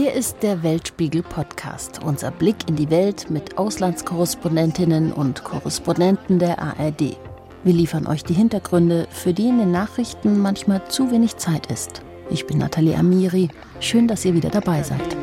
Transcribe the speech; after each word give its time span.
Hier 0.00 0.12
ist 0.12 0.44
der 0.44 0.62
Weltspiegel 0.62 1.24
Podcast, 1.24 2.04
unser 2.04 2.30
Blick 2.30 2.68
in 2.68 2.76
die 2.76 2.88
Welt 2.88 3.30
mit 3.30 3.58
Auslandskorrespondentinnen 3.58 5.12
und 5.12 5.42
Korrespondenten 5.42 6.38
der 6.38 6.62
ARD. 6.62 7.16
Wir 7.64 7.72
liefern 7.72 8.06
euch 8.06 8.22
die 8.22 8.32
Hintergründe, 8.32 9.08
für 9.10 9.34
die 9.34 9.48
in 9.48 9.58
den 9.58 9.72
Nachrichten 9.72 10.38
manchmal 10.38 10.88
zu 10.88 11.10
wenig 11.10 11.36
Zeit 11.38 11.66
ist. 11.72 12.02
Ich 12.30 12.46
bin 12.46 12.58
Nathalie 12.58 12.96
Amiri. 12.96 13.48
Schön, 13.80 14.06
dass 14.06 14.24
ihr 14.24 14.34
wieder 14.34 14.50
dabei 14.50 14.84
seid. 14.84 15.16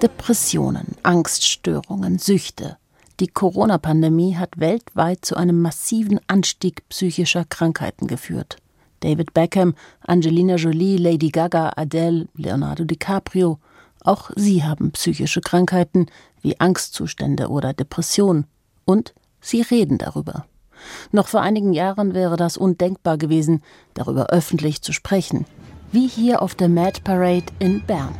Depressionen, 0.00 0.94
Angststörungen, 1.02 2.20
Süchte. 2.20 2.76
Die 3.18 3.26
Corona-Pandemie 3.26 4.36
hat 4.36 4.60
weltweit 4.60 5.24
zu 5.24 5.34
einem 5.34 5.60
massiven 5.60 6.20
Anstieg 6.28 6.88
psychischer 6.88 7.44
Krankheiten 7.44 8.06
geführt. 8.06 8.61
David 9.02 9.34
Beckham, 9.34 9.74
Angelina 10.00 10.56
Jolie, 10.56 10.96
Lady 10.96 11.28
Gaga, 11.28 11.72
Adele, 11.76 12.28
Leonardo 12.34 12.84
DiCaprio. 12.84 13.58
Auch 14.02 14.30
sie 14.34 14.64
haben 14.64 14.92
psychische 14.92 15.40
Krankheiten 15.40 16.06
wie 16.40 16.58
Angstzustände 16.58 17.48
oder 17.48 17.72
Depression. 17.72 18.46
Und 18.84 19.14
sie 19.40 19.60
reden 19.60 19.98
darüber. 19.98 20.46
Noch 21.12 21.28
vor 21.28 21.42
einigen 21.42 21.72
Jahren 21.72 22.14
wäre 22.14 22.36
das 22.36 22.56
undenkbar 22.56 23.18
gewesen, 23.18 23.62
darüber 23.94 24.26
öffentlich 24.30 24.82
zu 24.82 24.92
sprechen. 24.92 25.46
Wie 25.92 26.08
hier 26.08 26.42
auf 26.42 26.54
der 26.54 26.68
Mad 26.68 27.00
Parade 27.04 27.46
in 27.58 27.84
Bern. 27.86 28.14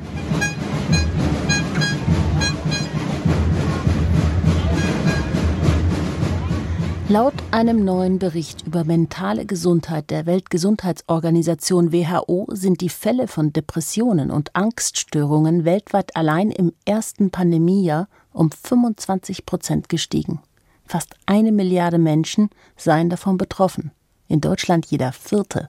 Laut 7.12 7.34
einem 7.50 7.84
neuen 7.84 8.18
Bericht 8.18 8.66
über 8.66 8.84
mentale 8.84 9.44
Gesundheit 9.44 10.10
der 10.10 10.24
Weltgesundheitsorganisation 10.24 11.92
WHO 11.92 12.46
sind 12.52 12.80
die 12.80 12.88
Fälle 12.88 13.28
von 13.28 13.52
Depressionen 13.52 14.30
und 14.30 14.56
Angststörungen 14.56 15.66
weltweit 15.66 16.16
allein 16.16 16.50
im 16.50 16.72
ersten 16.86 17.30
Pandemiejahr 17.30 18.08
um 18.32 18.50
25 18.50 19.44
Prozent 19.44 19.90
gestiegen. 19.90 20.40
Fast 20.86 21.14
eine 21.26 21.52
Milliarde 21.52 21.98
Menschen 21.98 22.48
seien 22.78 23.10
davon 23.10 23.36
betroffen. 23.36 23.90
In 24.26 24.40
Deutschland 24.40 24.86
jeder 24.86 25.12
Vierte. 25.12 25.68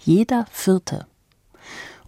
Jeder 0.00 0.46
Vierte. 0.50 1.06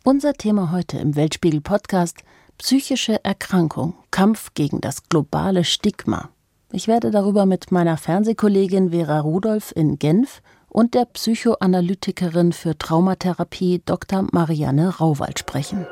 Unser 0.05 0.33
Thema 0.33 0.73
heute 0.73 0.97
im 0.97 1.17
Weltspiegel 1.17 1.61
Podcast 1.61 2.21
Psychische 2.57 3.23
Erkrankung, 3.27 3.93
Kampf 4.11 4.55
gegen 4.55 4.81
das 4.81 5.07
globale 5.11 5.65
Stigma. 5.65 6.31
Ich 6.73 6.87
werde 6.87 7.11
darüber 7.11 7.47
mit 7.47 7.73
meiner 7.73 7.97
Fernsehkollegin 7.97 8.91
Vera 8.91 9.19
Rudolph 9.19 9.73
in 9.75 9.99
Genf 9.99 10.41
und 10.69 10.95
der 10.95 11.05
Psychoanalytikerin 11.05 12.53
für 12.53 12.79
Traumatherapie 12.79 13.83
Dr. 13.85 14.29
Marianne 14.31 14.99
Rauwald 14.99 15.41
sprechen. 15.41 15.85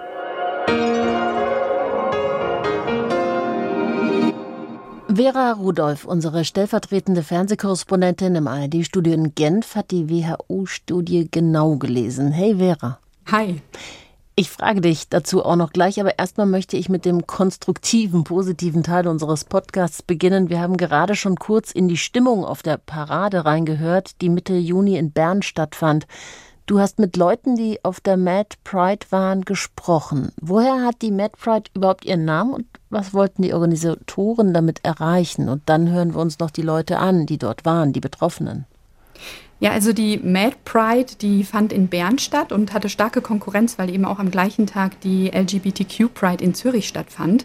Vera 5.13 5.51
Rudolph, 5.51 6.05
unsere 6.05 6.45
stellvertretende 6.45 7.25
Fernsehkorrespondentin 7.25 8.37
im 8.37 8.47
ARD-Studio 8.47 9.15
in 9.15 9.35
Genf, 9.35 9.75
hat 9.75 9.91
die 9.91 10.09
WHO-Studie 10.09 11.27
genau 11.29 11.75
gelesen. 11.75 12.31
Hey 12.31 12.55
Vera. 12.55 13.01
Hi. 13.33 13.61
Ich 14.41 14.51
frage 14.51 14.81
dich 14.81 15.09
dazu 15.09 15.45
auch 15.45 15.57
noch 15.57 15.73
gleich, 15.73 15.99
aber 15.99 16.17
erstmal 16.17 16.47
möchte 16.47 16.77
ich 16.77 16.89
mit 16.89 17.05
dem 17.05 17.27
konstruktiven, 17.27 18.23
positiven 18.23 18.85
Teil 18.85 19.09
unseres 19.09 19.45
Podcasts 19.45 20.01
beginnen. 20.01 20.49
Wir 20.49 20.61
haben 20.61 20.77
gerade 20.77 21.17
schon 21.17 21.35
kurz 21.35 21.73
in 21.73 21.89
die 21.89 21.97
Stimmung 21.97 22.45
auf 22.45 22.63
der 22.63 22.77
Parade 22.77 23.45
reingehört, 23.45 24.21
die 24.21 24.29
Mitte 24.29 24.55
Juni 24.55 24.97
in 24.97 25.11
Bern 25.11 25.43
stattfand. 25.43 26.07
Du 26.67 26.79
hast 26.79 27.01
mit 27.01 27.17
Leuten, 27.17 27.57
die 27.57 27.85
auf 27.85 27.99
der 27.99 28.17
Mad 28.17 28.55
Pride 28.63 29.07
waren, 29.11 29.43
gesprochen. 29.43 30.31
Woher 30.41 30.85
hat 30.87 31.03
die 31.03 31.11
Mad 31.11 31.35
Pride 31.37 31.69
überhaupt 31.75 32.05
ihren 32.05 32.25
Namen 32.25 32.55
und 32.55 32.67
was 32.91 33.13
wollten 33.13 33.43
die 33.43 33.55
Organisatoren 33.55 34.55
damit 34.55 34.85
erreichen? 34.85 35.49
Und 35.49 35.63
dann 35.67 35.91
hören 35.91 36.15
wir 36.15 36.21
uns 36.21 36.39
noch 36.39 36.53
die 36.53 36.63
Leute 36.63 37.01
an, 37.01 37.27
die 37.27 37.39
dort 37.39 37.65
waren, 37.65 37.93
die 37.93 37.99
Betroffenen. 37.99 38.67
Ja, 39.61 39.73
also 39.73 39.93
die 39.93 40.19
Mad 40.19 40.57
Pride, 40.65 41.17
die 41.21 41.43
fand 41.43 41.73
in 41.73 41.89
Bern 41.89 42.19
statt 42.19 42.53
und 42.53 42.73
hatte 42.73 42.89
starke 42.89 43.21
Konkurrenz, 43.21 43.77
weil 43.77 43.91
eben 43.91 44.05
auch 44.05 44.21
am 44.21 44.31
gleichen 44.31 44.67
Tag 44.67 45.01
die 45.01 45.31
LGBTQ 45.35 46.15
Pride 46.15 46.45
in 46.45 46.55
Zürich 46.55 46.87
stattfand. 46.87 47.45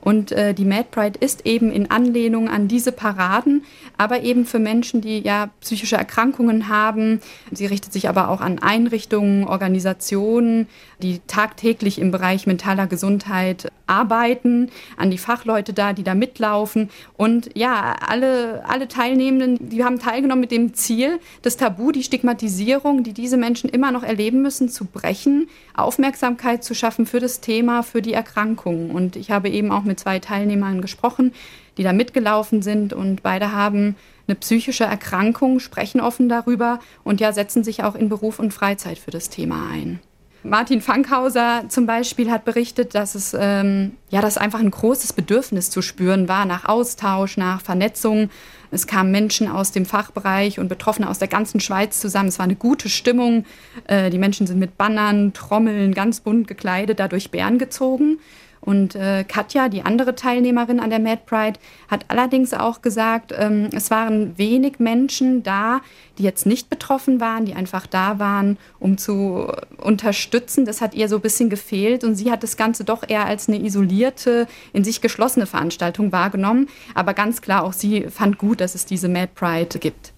Und 0.00 0.32
äh, 0.32 0.54
die 0.54 0.64
Mad 0.64 0.88
Pride 0.90 1.18
ist 1.18 1.46
eben 1.46 1.70
in 1.70 1.90
Anlehnung 1.90 2.48
an 2.48 2.68
diese 2.68 2.92
Paraden, 2.92 3.64
aber 3.98 4.22
eben 4.22 4.46
für 4.46 4.58
Menschen, 4.58 5.00
die 5.00 5.20
ja 5.20 5.50
psychische 5.60 5.96
Erkrankungen 5.96 6.68
haben. 6.68 7.20
Sie 7.50 7.66
richtet 7.66 7.92
sich 7.92 8.08
aber 8.08 8.28
auch 8.28 8.40
an 8.40 8.58
Einrichtungen, 8.58 9.46
Organisationen, 9.46 10.68
die 11.02 11.20
tagtäglich 11.26 11.98
im 11.98 12.10
Bereich 12.10 12.46
mentaler 12.46 12.86
Gesundheit 12.86 13.70
arbeiten, 13.86 14.70
an 14.96 15.10
die 15.10 15.18
Fachleute 15.18 15.72
da, 15.72 15.92
die 15.92 16.04
da 16.04 16.14
mitlaufen. 16.14 16.90
Und 17.16 17.50
ja, 17.54 17.96
alle, 18.06 18.64
alle 18.66 18.88
Teilnehmenden, 18.88 19.68
die 19.68 19.84
haben 19.84 19.98
teilgenommen 19.98 20.40
mit 20.40 20.52
dem 20.52 20.74
Ziel, 20.74 21.18
das 21.42 21.56
Tabu, 21.56 21.90
die 21.92 22.04
Stigmatisierung, 22.04 23.02
die 23.02 23.12
diese 23.12 23.36
Menschen 23.36 23.68
immer 23.68 23.90
noch 23.90 24.04
erleben 24.04 24.42
müssen, 24.42 24.68
zu 24.68 24.84
brechen, 24.84 25.48
Aufmerksamkeit 25.74 26.62
zu 26.62 26.74
schaffen 26.74 27.04
für 27.04 27.20
das 27.20 27.40
Thema, 27.40 27.82
für 27.82 28.00
die 28.00 28.12
Erkrankungen. 28.12 28.90
Und 28.90 29.16
ich 29.16 29.30
habe 29.30 29.48
eben 29.48 29.72
auch 29.72 29.82
mit 29.90 30.00
zwei 30.00 30.18
Teilnehmern 30.18 30.80
gesprochen, 30.80 31.32
die 31.76 31.82
da 31.82 31.92
mitgelaufen 31.92 32.62
sind 32.62 32.92
und 32.92 33.22
beide 33.22 33.52
haben 33.52 33.96
eine 34.26 34.36
psychische 34.36 34.84
Erkrankung, 34.84 35.60
sprechen 35.60 36.00
offen 36.00 36.28
darüber 36.28 36.78
und 37.04 37.20
ja, 37.20 37.32
setzen 37.32 37.64
sich 37.64 37.82
auch 37.82 37.94
in 37.94 38.08
Beruf 38.08 38.38
und 38.38 38.54
Freizeit 38.54 38.98
für 38.98 39.10
das 39.10 39.28
Thema 39.28 39.68
ein. 39.70 40.00
Martin 40.42 40.80
Fankhauser 40.80 41.64
zum 41.68 41.84
Beispiel 41.84 42.30
hat 42.30 42.46
berichtet, 42.46 42.94
dass 42.94 43.14
es 43.14 43.36
ähm, 43.38 43.92
ja, 44.08 44.22
dass 44.22 44.38
einfach 44.38 44.60
ein 44.60 44.70
großes 44.70 45.12
Bedürfnis 45.12 45.68
zu 45.70 45.82
spüren 45.82 46.28
war 46.28 46.46
nach 46.46 46.64
Austausch, 46.64 47.36
nach 47.36 47.60
Vernetzung. 47.60 48.30
Es 48.70 48.86
kamen 48.86 49.10
Menschen 49.10 49.48
aus 49.48 49.72
dem 49.72 49.84
Fachbereich 49.84 50.58
und 50.58 50.68
Betroffene 50.68 51.10
aus 51.10 51.18
der 51.18 51.28
ganzen 51.28 51.60
Schweiz 51.60 52.00
zusammen. 52.00 52.30
Es 52.30 52.38
war 52.38 52.44
eine 52.44 52.56
gute 52.56 52.88
Stimmung. 52.88 53.44
Äh, 53.86 54.08
die 54.08 54.18
Menschen 54.18 54.46
sind 54.46 54.58
mit 54.58 54.78
Bannern, 54.78 55.34
Trommeln, 55.34 55.92
ganz 55.92 56.20
bunt 56.20 56.48
gekleidet, 56.48 57.00
da 57.00 57.08
durch 57.08 57.30
Bern 57.30 57.58
gezogen. 57.58 58.18
Und 58.60 58.94
äh, 58.94 59.24
Katja, 59.24 59.68
die 59.68 59.82
andere 59.82 60.14
Teilnehmerin 60.14 60.80
an 60.80 60.90
der 60.90 60.98
Mad 60.98 61.22
Pride, 61.24 61.58
hat 61.88 62.04
allerdings 62.08 62.52
auch 62.52 62.82
gesagt, 62.82 63.32
ähm, 63.36 63.70
es 63.72 63.90
waren 63.90 64.36
wenig 64.36 64.78
Menschen 64.78 65.42
da, 65.42 65.80
die 66.18 66.24
jetzt 66.24 66.44
nicht 66.44 66.68
betroffen 66.68 67.20
waren, 67.20 67.46
die 67.46 67.54
einfach 67.54 67.86
da 67.86 68.18
waren, 68.18 68.58
um 68.78 68.98
zu 68.98 69.50
unterstützen. 69.78 70.66
Das 70.66 70.82
hat 70.82 70.94
ihr 70.94 71.08
so 71.08 71.16
ein 71.16 71.22
bisschen 71.22 71.48
gefehlt 71.48 72.04
und 72.04 72.16
sie 72.16 72.30
hat 72.30 72.42
das 72.42 72.58
Ganze 72.58 72.84
doch 72.84 73.02
eher 73.08 73.24
als 73.24 73.48
eine 73.48 73.60
isolierte, 73.62 74.46
in 74.74 74.84
sich 74.84 75.00
geschlossene 75.00 75.46
Veranstaltung 75.46 76.12
wahrgenommen. 76.12 76.68
Aber 76.94 77.14
ganz 77.14 77.40
klar, 77.40 77.64
auch 77.64 77.72
sie 77.72 78.08
fand 78.10 78.36
gut, 78.36 78.60
dass 78.60 78.74
es 78.74 78.84
diese 78.84 79.08
Mad 79.08 79.30
Pride 79.34 79.78
gibt. 79.78 80.12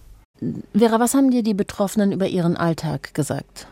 Vera, 0.77 0.99
was 0.99 1.15
haben 1.15 1.31
dir 1.31 1.45
die 1.45 1.55
Betroffenen 1.55 2.11
über 2.11 2.27
ihren 2.27 2.57
Alltag 2.57 3.15
gesagt? 3.15 3.69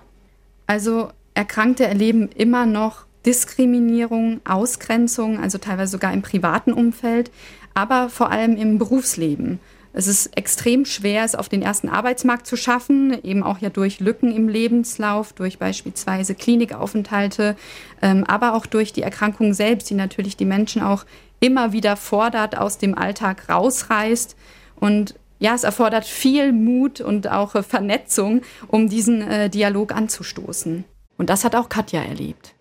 Also 0.68 1.10
Erkrankte 1.34 1.84
erleben 1.84 2.28
immer 2.36 2.66
noch 2.66 3.06
Diskriminierung, 3.26 4.40
Ausgrenzung, 4.44 5.40
also 5.40 5.58
teilweise 5.58 5.92
sogar 5.92 6.12
im 6.12 6.22
privaten 6.22 6.72
Umfeld, 6.72 7.30
aber 7.74 8.08
vor 8.08 8.30
allem 8.30 8.56
im 8.56 8.78
Berufsleben. 8.78 9.60
Es 9.92 10.06
ist 10.06 10.36
extrem 10.36 10.84
schwer, 10.84 11.24
es 11.24 11.34
auf 11.34 11.48
den 11.48 11.62
ersten 11.62 11.88
Arbeitsmarkt 11.88 12.46
zu 12.46 12.56
schaffen, 12.56 13.18
eben 13.24 13.42
auch 13.42 13.58
ja 13.58 13.70
durch 13.70 13.98
Lücken 13.98 14.30
im 14.30 14.48
Lebenslauf, 14.48 15.32
durch 15.32 15.58
beispielsweise 15.58 16.36
Klinikaufenthalte, 16.36 17.56
ähm, 18.00 18.24
aber 18.24 18.54
auch 18.54 18.66
durch 18.66 18.92
die 18.92 19.02
Erkrankung 19.02 19.52
selbst, 19.52 19.90
die 19.90 19.94
natürlich 19.94 20.36
die 20.36 20.44
Menschen 20.44 20.82
auch 20.82 21.04
immer 21.40 21.72
wieder 21.72 21.96
fordert, 21.96 22.56
aus 22.56 22.78
dem 22.78 22.96
Alltag 22.96 23.48
rausreißt. 23.48 24.36
Und 24.76 25.16
ja, 25.40 25.54
es 25.54 25.64
erfordert 25.64 26.04
viel 26.04 26.52
Mut 26.52 27.00
und 27.00 27.28
auch 27.28 27.64
Vernetzung, 27.64 28.42
um 28.68 28.88
diesen 28.88 29.22
äh, 29.22 29.50
Dialog 29.50 29.92
anzustoßen. 29.92 30.84
Und 31.18 31.30
das 31.30 31.44
hat 31.44 31.56
auch 31.56 31.68
Katja 31.68 32.02
erlebt 32.02 32.54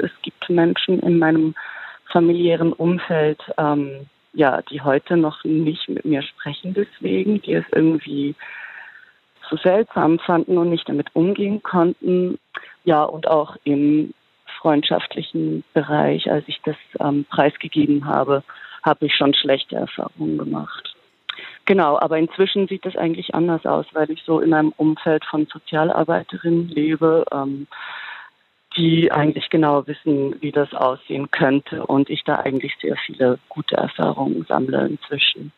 es 0.00 0.10
gibt 0.22 0.48
Menschen 0.50 1.00
in 1.00 1.18
meinem 1.18 1.54
familiären 2.10 2.72
Umfeld, 2.72 3.40
ähm, 3.56 4.06
ja, 4.32 4.62
die 4.62 4.80
heute 4.80 5.16
noch 5.16 5.44
nicht 5.44 5.88
mit 5.88 6.04
mir 6.04 6.22
sprechen 6.22 6.74
deswegen, 6.74 7.40
die 7.42 7.54
es 7.54 7.64
irgendwie 7.72 8.34
so 9.48 9.56
seltsam 9.56 10.18
fanden 10.18 10.58
und 10.58 10.70
nicht 10.70 10.88
damit 10.88 11.08
umgehen 11.14 11.62
konnten. 11.62 12.38
Ja, 12.84 13.02
und 13.02 13.26
auch 13.28 13.56
im 13.64 14.14
freundschaftlichen 14.60 15.64
Bereich, 15.74 16.30
als 16.30 16.44
ich 16.46 16.60
das 16.64 16.76
ähm, 17.00 17.24
preisgegeben 17.28 18.04
habe, 18.04 18.42
habe 18.82 19.06
ich 19.06 19.14
schon 19.14 19.34
schlechte 19.34 19.76
Erfahrungen 19.76 20.38
gemacht. 20.38 20.94
Genau, 21.64 21.98
aber 21.98 22.18
inzwischen 22.18 22.66
sieht 22.68 22.84
das 22.84 22.96
eigentlich 22.96 23.34
anders 23.34 23.64
aus, 23.64 23.86
weil 23.92 24.10
ich 24.10 24.22
so 24.24 24.40
in 24.40 24.54
einem 24.54 24.72
Umfeld 24.76 25.24
von 25.24 25.46
Sozialarbeiterinnen 25.46 26.68
lebe. 26.68 27.24
Ähm, 27.32 27.66
die 28.76 29.10
eigentlich 29.10 29.50
genau 29.50 29.86
wissen, 29.86 30.36
wie 30.40 30.52
das 30.52 30.72
aussehen 30.74 31.30
könnte 31.30 31.84
und 31.86 32.08
ich 32.08 32.22
da 32.24 32.36
eigentlich 32.36 32.72
sehr 32.80 32.96
viele 33.06 33.38
gute 33.48 33.76
Erfahrungen 33.76 34.44
sammle 34.48 34.86
inzwischen. 34.86 35.52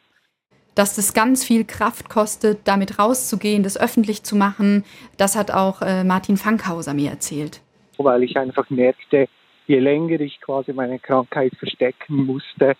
Dass 0.74 0.96
das 0.96 1.12
ganz 1.12 1.44
viel 1.44 1.64
Kraft 1.64 2.08
kostet, 2.08 2.66
damit 2.66 2.98
rauszugehen, 2.98 3.62
das 3.62 3.78
öffentlich 3.78 4.22
zu 4.22 4.36
machen, 4.36 4.84
das 5.18 5.36
hat 5.36 5.50
auch 5.50 5.82
äh, 5.82 6.02
Martin 6.04 6.38
Fankhauser 6.38 6.94
mir 6.94 7.10
erzählt. 7.10 7.60
weil 7.98 8.22
ich 8.22 8.36
einfach 8.38 8.68
merkte, 8.70 9.28
je 9.66 9.78
länger 9.78 10.20
ich 10.20 10.40
quasi 10.40 10.72
meine 10.72 10.98
Krankheit 10.98 11.54
verstecken 11.58 12.24
musste, 12.24 12.74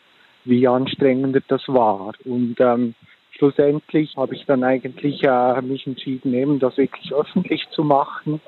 wie 0.44 0.67
anstrengender 0.67 1.40
das 1.46 1.62
war. 1.69 2.14
Und 2.25 2.56
ähm, 2.58 2.94
schlussendlich 3.31 4.17
habe 4.17 4.34
ich 4.34 4.46
dann 4.46 4.64
eigentlich 4.64 5.23
äh, 5.23 5.61
mich 5.62 5.87
entschieden, 5.87 6.34
eben 6.34 6.58
das 6.58 6.76
wirklich 6.76 7.12
öffentlich 7.12 7.67
zu 7.70 7.84
machen. 7.84 8.40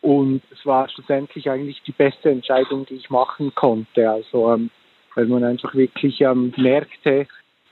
Und 0.00 0.42
es 0.52 0.64
war 0.64 0.88
schlussendlich 0.88 1.50
eigentlich 1.50 1.82
die 1.82 1.92
beste 1.92 2.30
Entscheidung, 2.30 2.86
die 2.86 2.94
ich 2.94 3.10
machen 3.10 3.54
konnte. 3.54 4.08
Also 4.10 4.52
ähm, 4.52 4.70
weil 5.14 5.26
man 5.26 5.42
einfach 5.42 5.74
wirklich 5.74 6.20
ähm, 6.20 6.52
merkte, 6.56 7.26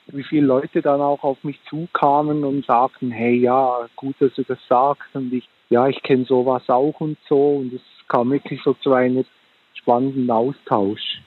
wie 0.08 0.22
viele 0.24 0.46
Leute 0.46 0.82
dann 0.82 1.00
auch 1.00 1.22
auf 1.22 1.42
mich 1.44 1.60
zukamen 1.68 2.44
und 2.44 2.66
sagten, 2.66 3.10
hey 3.10 3.36
ja, 3.36 3.88
gut, 3.96 4.16
dass 4.18 4.34
du 4.34 4.42
das 4.42 4.58
sagst 4.68 5.14
und 5.14 5.32
ich, 5.32 5.48
ja, 5.68 5.88
ich 5.88 6.02
kenne 6.02 6.24
sowas 6.24 6.68
auch 6.68 7.00
und 7.00 7.16
so 7.28 7.56
und 7.56 7.72
es 7.72 7.82
kam 8.08 8.30
wirklich 8.30 8.60
so 8.64 8.74
zu 8.74 8.92
einem 8.92 9.24
spannenden 9.74 10.30
Austausch. 10.30 11.20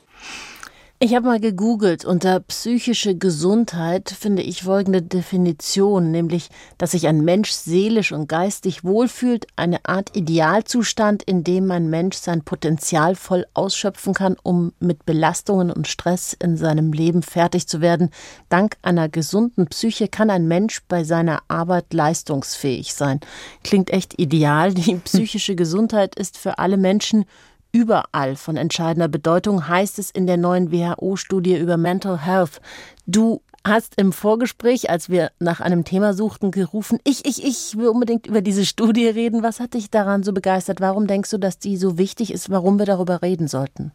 Ich 1.01 1.15
habe 1.15 1.27
mal 1.27 1.39
gegoogelt. 1.39 2.03
Unter 2.03 2.41
psychische 2.41 3.15
Gesundheit 3.15 4.09
finde 4.09 4.41
ich 4.41 4.63
folgende 4.63 5.01
Definition, 5.01 6.11
nämlich, 6.11 6.49
dass 6.77 6.91
sich 6.91 7.07
ein 7.07 7.23
Mensch 7.23 7.51
seelisch 7.51 8.11
und 8.11 8.27
geistig 8.27 8.83
wohlfühlt, 8.83 9.47
eine 9.55 9.85
Art 9.85 10.17
Idealzustand, 10.17 11.23
in 11.23 11.45
dem 11.45 11.71
ein 11.71 11.89
Mensch 11.89 12.17
sein 12.17 12.43
Potenzial 12.43 13.15
voll 13.15 13.45
ausschöpfen 13.53 14.13
kann, 14.13 14.35
um 14.43 14.73
mit 14.81 15.05
Belastungen 15.05 15.71
und 15.71 15.87
Stress 15.87 16.33
in 16.33 16.57
seinem 16.57 16.91
Leben 16.91 17.23
fertig 17.23 17.65
zu 17.69 17.79
werden. 17.79 18.09
Dank 18.49 18.75
einer 18.81 19.07
gesunden 19.07 19.67
Psyche 19.67 20.09
kann 20.09 20.29
ein 20.29 20.49
Mensch 20.49 20.81
bei 20.89 21.05
seiner 21.05 21.43
Arbeit 21.47 21.93
leistungsfähig 21.93 22.93
sein. 22.93 23.21
Klingt 23.63 23.89
echt 23.89 24.19
ideal. 24.19 24.73
Die 24.73 24.95
psychische 25.05 25.55
Gesundheit 25.55 26.15
ist 26.15 26.37
für 26.37 26.59
alle 26.59 26.75
Menschen 26.75 27.23
überall 27.71 28.35
von 28.35 28.57
entscheidender 28.57 29.07
Bedeutung, 29.07 29.67
heißt 29.67 29.99
es 29.99 30.11
in 30.11 30.27
der 30.27 30.37
neuen 30.37 30.71
WHO-Studie 30.71 31.57
über 31.57 31.77
Mental 31.77 32.19
Health. 32.25 32.61
Du 33.05 33.41
hast 33.65 33.95
im 33.97 34.13
Vorgespräch, 34.13 34.89
als 34.89 35.09
wir 35.09 35.31
nach 35.39 35.59
einem 35.59 35.83
Thema 35.83 36.13
suchten, 36.13 36.51
gerufen, 36.51 36.99
ich, 37.03 37.25
ich, 37.25 37.43
ich 37.43 37.77
will 37.77 37.87
unbedingt 37.87 38.27
über 38.27 38.41
diese 38.41 38.65
Studie 38.65 39.07
reden. 39.07 39.43
Was 39.43 39.59
hat 39.59 39.73
dich 39.73 39.89
daran 39.89 40.23
so 40.23 40.33
begeistert? 40.33 40.81
Warum 40.81 41.07
denkst 41.07 41.29
du, 41.29 41.37
dass 41.37 41.59
die 41.59 41.77
so 41.77 41.97
wichtig 41.97 42.31
ist, 42.31 42.49
warum 42.49 42.79
wir 42.79 42.85
darüber 42.85 43.21
reden 43.21 43.47
sollten? 43.47 43.91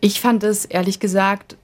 Ich 0.00 0.20
fand 0.20 0.44
es 0.44 0.64
ehrlich 0.64 1.00
gesagt 1.00 1.56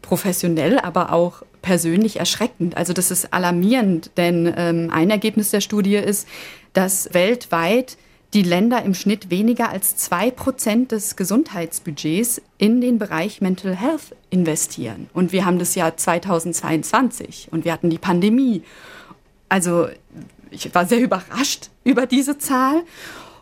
professionell, 0.00 0.78
aber 0.78 1.12
auch 1.12 1.42
persönlich 1.62 2.18
erschreckend. 2.18 2.76
Also 2.76 2.92
das 2.92 3.10
ist 3.10 3.32
alarmierend, 3.32 4.10
denn 4.16 4.52
ähm, 4.56 4.90
ein 4.92 5.10
Ergebnis 5.10 5.50
der 5.50 5.60
Studie 5.60 5.96
ist, 5.96 6.26
dass 6.72 7.12
weltweit 7.14 7.96
die 8.34 8.42
Länder 8.42 8.82
im 8.82 8.94
Schnitt 8.94 9.30
weniger 9.30 9.68
als 9.68 9.96
zwei 9.96 10.30
Prozent 10.30 10.92
des 10.92 11.16
Gesundheitsbudgets 11.16 12.40
in 12.56 12.80
den 12.80 12.98
Bereich 12.98 13.40
Mental 13.40 13.76
Health 13.76 14.16
investieren. 14.30 15.10
Und 15.12 15.32
wir 15.32 15.44
haben 15.44 15.58
das 15.58 15.74
Jahr 15.74 15.96
2022 15.96 17.48
und 17.50 17.64
wir 17.64 17.72
hatten 17.72 17.90
die 17.90 17.98
Pandemie. 17.98 18.62
Also 19.48 19.88
ich 20.50 20.74
war 20.74 20.86
sehr 20.86 21.00
überrascht 21.00 21.68
über 21.84 22.06
diese 22.06 22.38
Zahl. 22.38 22.82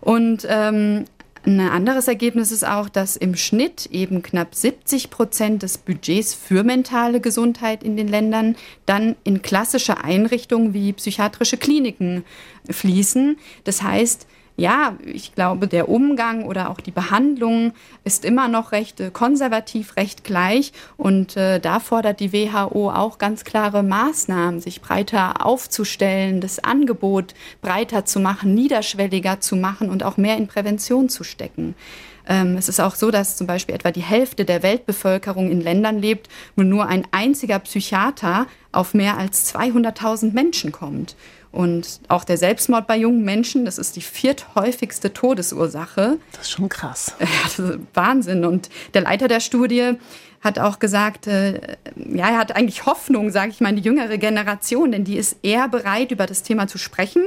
Und 0.01 0.47
ähm, 0.49 1.05
ein 1.45 1.61
anderes 1.61 2.07
Ergebnis 2.07 2.53
ist 2.53 2.67
auch, 2.67 2.89
dass 2.89 3.17
im 3.17 3.35
Schnitt 3.35 3.87
eben 3.87 4.23
knapp 4.23 4.55
70 4.55 5.09
Prozent 5.09 5.63
des 5.63 5.79
Budgets 5.79 6.35
für 6.35 6.65
mentale 6.65 7.21
Gesundheit 7.21 7.83
in 7.83 7.97
den 7.97 8.09
Ländern 8.09 8.57
dann 8.87 9.17
in 9.25 9.41
klassische 9.41 10.05
Einrichtungen 10.05 10.75
wie 10.75 10.93
psychiatrische 10.93 11.57
Kliniken 11.57 12.25
fließen. 12.69 13.39
Das 13.65 13.83
heißt, 13.83 14.27
ja, 14.57 14.97
ich 15.05 15.35
glaube, 15.35 15.67
der 15.67 15.89
Umgang 15.89 16.45
oder 16.45 16.71
auch 16.71 16.81
die 16.81 16.91
Behandlung 16.91 17.73
ist 18.05 18.25
immer 18.25 18.49
noch 18.49 18.73
recht 18.73 19.01
äh, 19.01 19.11
konservativ, 19.11 19.97
recht 19.97 20.25
gleich. 20.25 20.73
Und 20.97 21.37
äh, 21.37 21.61
da 21.61 21.81
fordert 21.81 22.21
die 22.21 22.33
WHO 22.33 22.91
auch 22.91 23.19
ganz 23.19 23.45
klare 23.45 23.83
Maßnahmen, 23.83 24.61
sich 24.61 24.83
breiter 24.83 25.47
aufzustellen, 25.47 26.41
das 26.41 26.63
Angebot 26.63 27.35
breiter 27.63 28.05
zu 28.05 28.21
machen, 28.21 28.55
niederschwelliger 28.55 29.41
zu 29.41 29.57
machen 29.57 29.89
und 29.89 30.03
auch 30.03 30.17
mehr 30.17 30.37
in 30.37 30.47
Prävention 30.47 31.09
zu 31.09 31.25
stecken. 31.25 31.75
Ähm, 32.31 32.57
es 32.57 32.69
ist 32.69 32.81
auch 32.81 32.95
so, 32.95 33.11
dass 33.11 33.37
zum 33.37 33.47
Beispiel 33.47 33.75
etwa 33.75 33.91
die 33.91 34.03
Hälfte 34.03 34.45
der 34.45 34.63
Weltbevölkerung 34.63 35.51
in 35.51 35.61
Ländern 35.61 35.99
lebt, 35.99 36.29
wo 36.55 36.63
nur 36.63 36.87
ein 36.87 37.07
einziger 37.11 37.59
Psychiater 37.59 38.47
auf 38.73 38.95
mehr 38.95 39.19
als 39.19 39.55
200.000 39.55 40.33
Menschen 40.33 40.71
kommt. 40.71 41.17
Und 41.53 42.01
auch 42.09 42.23
der 42.25 42.37
Selbstmord 42.37 42.87
bei 42.87 42.97
jungen 42.97 43.25
Menschen, 43.25 43.65
das 43.65 43.79
ist 43.79 43.97
die 43.97 44.03
vierthäufigste 44.03 45.13
Todesursache. 45.13 46.19
Das 46.33 46.43
ist 46.43 46.51
schon 46.51 46.69
krass. 46.69 47.15
Ja, 47.21 47.27
das 47.45 47.59
ist 47.59 47.79
Wahnsinn. 47.95 48.45
Und 48.45 48.69
der 48.95 49.03
Leiter 49.03 49.27
der 49.27 49.41
Studie 49.41 49.95
hat 50.41 50.59
auch 50.59 50.79
gesagt, 50.79 51.27
äh, 51.27 51.77
ja, 51.97 52.31
er 52.31 52.39
hat 52.39 52.57
eigentlich 52.57 52.87
Hoffnung, 52.87 53.31
sage 53.31 53.51
ich 53.51 53.61
mal, 53.61 53.71
in 53.71 53.77
die 53.77 53.83
jüngere 53.83 54.17
Generation, 54.17 54.93
denn 54.93 55.05
die 55.05 55.17
ist 55.17 55.37
eher 55.43 55.69
bereit, 55.69 56.13
über 56.13 56.27
das 56.27 56.43
Thema 56.43 56.67
zu 56.67 56.79
sprechen 56.79 57.23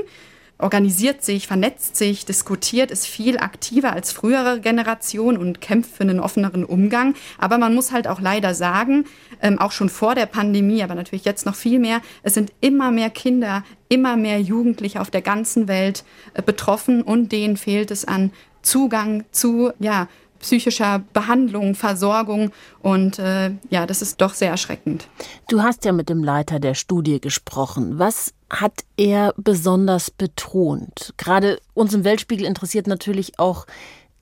organisiert 0.58 1.24
sich, 1.24 1.48
vernetzt 1.48 1.96
sich, 1.96 2.26
diskutiert, 2.26 2.92
ist 2.92 3.06
viel 3.06 3.38
aktiver 3.38 3.94
als 3.94 4.12
frühere 4.12 4.60
Generation 4.60 5.38
und 5.38 5.62
kämpft 5.62 5.96
für 5.96 6.04
einen 6.04 6.20
offeneren 6.20 6.64
Umgang. 6.64 7.16
Aber 7.38 7.58
man 7.58 7.76
muss 7.76 7.92
halt 7.92 8.08
auch 8.08 8.22
leider 8.22 8.54
sagen, 8.54 9.06
ähm, 9.42 9.60
auch 9.60 9.72
schon 9.72 9.90
vor 9.90 10.16
der 10.16 10.26
Pandemie, 10.26 10.84
aber 10.84 10.96
natürlich 10.96 11.26
jetzt 11.26 11.46
noch 11.46 11.56
viel 11.56 11.80
mehr, 11.80 12.02
es 12.24 12.34
sind 12.34 12.54
immer 12.62 12.92
mehr 12.92 13.10
Kinder, 13.10 13.64
immer 13.90 14.16
mehr 14.16 14.40
Jugendliche 14.40 15.02
auf 15.02 15.12
der 15.12 15.22
ganzen 15.22 15.68
Welt 15.68 16.04
äh, 16.34 16.42
betroffen 16.42 17.02
und 17.02 17.32
denen 17.32 17.58
fehlt 17.58 17.92
es 17.92 18.06
an 18.06 18.32
Zugang 18.62 19.26
zu, 19.32 19.72
ja, 19.80 20.08
psychischer 20.44 21.04
Behandlung, 21.14 21.74
Versorgung. 21.74 22.52
Und 22.82 23.18
äh, 23.18 23.52
ja, 23.70 23.88
das 23.88 24.02
ist 24.02 24.22
doch 24.22 24.34
sehr 24.34 24.52
erschreckend. 24.52 25.08
Du 25.50 25.64
hast 25.64 25.86
ja 25.86 25.92
mit 25.92 26.10
dem 26.10 26.24
Leiter 26.24 26.60
der 26.60 26.76
Studie 26.76 27.20
gesprochen. 27.20 27.98
Was 27.98 28.34
hat 28.62 28.84
er 28.98 29.34
besonders 29.38 30.12
betont? 30.12 31.14
Gerade 31.18 31.60
uns 31.74 31.94
im 31.94 32.04
Weltspiegel 32.04 32.46
interessiert 32.46 32.88
natürlich 32.88 33.40
auch, 33.40 33.66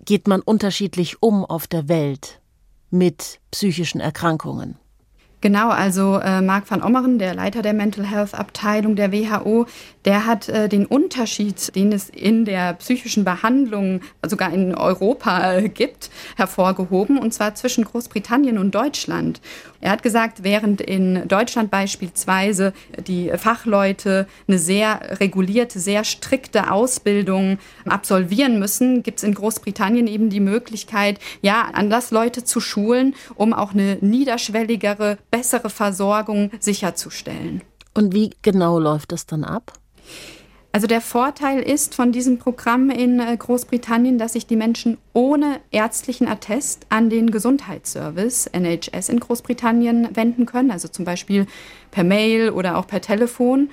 geht 0.05 0.27
man 0.27 0.41
unterschiedlich 0.41 1.21
um 1.21 1.45
auf 1.45 1.67
der 1.67 1.87
Welt 1.87 2.39
mit 2.89 3.39
psychischen 3.51 4.01
Erkrankungen? 4.01 4.77
Genau, 5.41 5.69
also 5.69 6.19
äh, 6.19 6.39
Marc 6.39 6.69
van 6.69 6.83
Ommeren, 6.83 7.17
der 7.17 7.33
Leiter 7.33 7.63
der 7.63 7.73
Mental 7.73 8.05
Health 8.05 8.35
Abteilung 8.35 8.95
der 8.95 9.11
WHO, 9.11 9.65
der 10.05 10.27
hat 10.27 10.47
äh, 10.49 10.69
den 10.69 10.85
Unterschied, 10.85 11.75
den 11.75 11.91
es 11.91 12.09
in 12.09 12.45
der 12.45 12.73
psychischen 12.73 13.23
Behandlung 13.23 14.01
sogar 14.23 14.53
in 14.53 14.75
Europa 14.75 15.53
äh, 15.53 15.69
gibt, 15.69 16.11
hervorgehoben, 16.37 17.17
und 17.17 17.33
zwar 17.33 17.55
zwischen 17.55 17.85
Großbritannien 17.85 18.59
und 18.59 18.75
Deutschland. 18.75 19.41
Er 19.81 19.91
hat 19.91 20.03
gesagt, 20.03 20.43
während 20.43 20.79
in 20.79 21.27
Deutschland 21.27 21.71
beispielsweise 21.71 22.73
die 23.07 23.31
Fachleute 23.35 24.27
eine 24.47 24.59
sehr 24.59 25.19
regulierte, 25.19 25.79
sehr 25.79 26.03
strikte 26.03 26.71
Ausbildung 26.71 27.57
absolvieren 27.85 28.59
müssen, 28.59 29.01
gibt 29.01 29.17
es 29.17 29.23
in 29.23 29.33
Großbritannien 29.33 30.05
eben 30.05 30.29
die 30.29 30.39
Möglichkeit, 30.39 31.19
ja, 31.41 31.69
anders 31.73 32.11
Leute 32.11 32.43
zu 32.43 32.59
schulen, 32.59 33.15
um 33.33 33.53
auch 33.53 33.73
eine 33.73 33.97
niederschwelligere, 34.01 35.17
bessere 35.31 35.69
Versorgung 35.69 36.51
sicherzustellen. 36.59 37.61
Und 37.93 38.13
wie 38.13 38.31
genau 38.41 38.79
läuft 38.79 39.11
das 39.11 39.25
dann 39.25 39.43
ab? 39.43 39.73
Also 40.73 40.87
der 40.87 41.01
Vorteil 41.01 41.61
ist 41.61 41.95
von 41.95 42.13
diesem 42.13 42.37
Programm 42.37 42.89
in 42.89 43.19
äh, 43.19 43.35
Großbritannien, 43.35 44.17
dass 44.17 44.33
sich 44.33 44.47
die 44.47 44.55
Menschen 44.55 44.97
ohne 45.11 45.59
ärztlichen 45.71 46.29
Attest 46.29 46.85
an 46.87 47.09
den 47.09 47.29
Gesundheitsservice 47.29 48.47
NHS 48.47 49.09
in 49.09 49.19
Großbritannien 49.19 50.15
wenden 50.15 50.45
können, 50.45 50.71
also 50.71 50.87
zum 50.87 51.03
Beispiel 51.03 51.45
per 51.91 52.05
Mail 52.05 52.51
oder 52.51 52.77
auch 52.77 52.87
per 52.87 53.01
Telefon. 53.01 53.69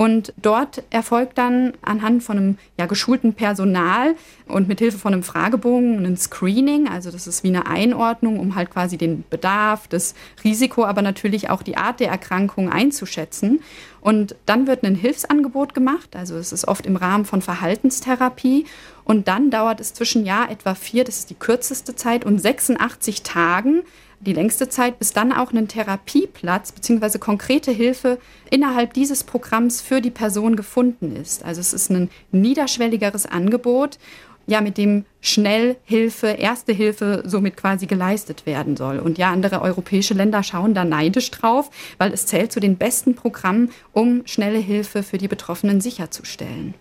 Und 0.00 0.32
dort 0.40 0.82
erfolgt 0.88 1.36
dann 1.36 1.74
anhand 1.82 2.22
von 2.22 2.38
einem 2.38 2.58
ja, 2.78 2.86
geschulten 2.86 3.34
Personal 3.34 4.14
und 4.48 4.66
mit 4.66 4.78
Hilfe 4.78 4.96
von 4.96 5.12
einem 5.12 5.22
Fragebogen 5.22 6.06
ein 6.06 6.16
Screening, 6.16 6.88
also 6.88 7.10
das 7.10 7.26
ist 7.26 7.44
wie 7.44 7.48
eine 7.48 7.66
Einordnung, 7.66 8.40
um 8.40 8.54
halt 8.54 8.70
quasi 8.70 8.96
den 8.96 9.24
Bedarf, 9.28 9.88
das 9.88 10.14
Risiko, 10.42 10.86
aber 10.86 11.02
natürlich 11.02 11.50
auch 11.50 11.62
die 11.62 11.76
Art 11.76 12.00
der 12.00 12.08
Erkrankung 12.08 12.72
einzuschätzen. 12.72 13.60
Und 14.00 14.36
dann 14.46 14.66
wird 14.66 14.84
ein 14.84 14.94
Hilfsangebot 14.94 15.74
gemacht, 15.74 16.16
also 16.16 16.36
es 16.36 16.50
ist 16.50 16.66
oft 16.66 16.86
im 16.86 16.96
Rahmen 16.96 17.26
von 17.26 17.42
Verhaltenstherapie. 17.42 18.64
Und 19.04 19.28
dann 19.28 19.50
dauert 19.50 19.80
es 19.80 19.92
zwischen 19.92 20.24
Jahr 20.24 20.50
etwa 20.50 20.74
vier, 20.74 21.04
das 21.04 21.18
ist 21.18 21.28
die 21.28 21.34
kürzeste 21.34 21.94
Zeit, 21.94 22.24
und 22.24 22.38
86 22.38 23.22
Tagen, 23.22 23.82
die 24.20 24.32
längste 24.32 24.68
Zeit, 24.68 24.98
bis 24.98 25.12
dann 25.12 25.32
auch 25.32 25.52
ein 25.52 25.68
Therapieplatz 25.68 26.72
bzw. 26.72 27.18
konkrete 27.18 27.70
Hilfe 27.70 28.18
innerhalb 28.50 28.92
dieses 28.92 29.24
Programms 29.24 29.80
für 29.80 30.00
die 30.00 30.10
Person 30.10 30.56
gefunden 30.56 31.16
ist. 31.16 31.44
Also 31.44 31.60
es 31.60 31.72
ist 31.72 31.90
ein 31.90 32.10
niederschwelligeres 32.30 33.26
Angebot, 33.26 33.98
ja, 34.46 34.60
mit 34.60 34.78
dem 34.78 35.04
schnell 35.20 35.76
Hilfe, 35.84 36.26
erste 36.26 36.72
Hilfe 36.72 37.22
somit 37.24 37.56
quasi 37.56 37.86
geleistet 37.86 38.46
werden 38.46 38.76
soll. 38.76 38.98
Und 38.98 39.16
ja, 39.16 39.30
andere 39.30 39.62
europäische 39.62 40.14
Länder 40.14 40.42
schauen 40.42 40.74
da 40.74 40.84
neidisch 40.84 41.30
drauf, 41.30 41.70
weil 41.98 42.12
es 42.12 42.26
zählt 42.26 42.50
zu 42.50 42.58
den 42.58 42.76
besten 42.76 43.14
Programmen, 43.14 43.70
um 43.92 44.22
schnelle 44.26 44.58
Hilfe 44.58 45.02
für 45.02 45.18
die 45.18 45.28
Betroffenen 45.28 45.80
sicherzustellen. 45.80 46.74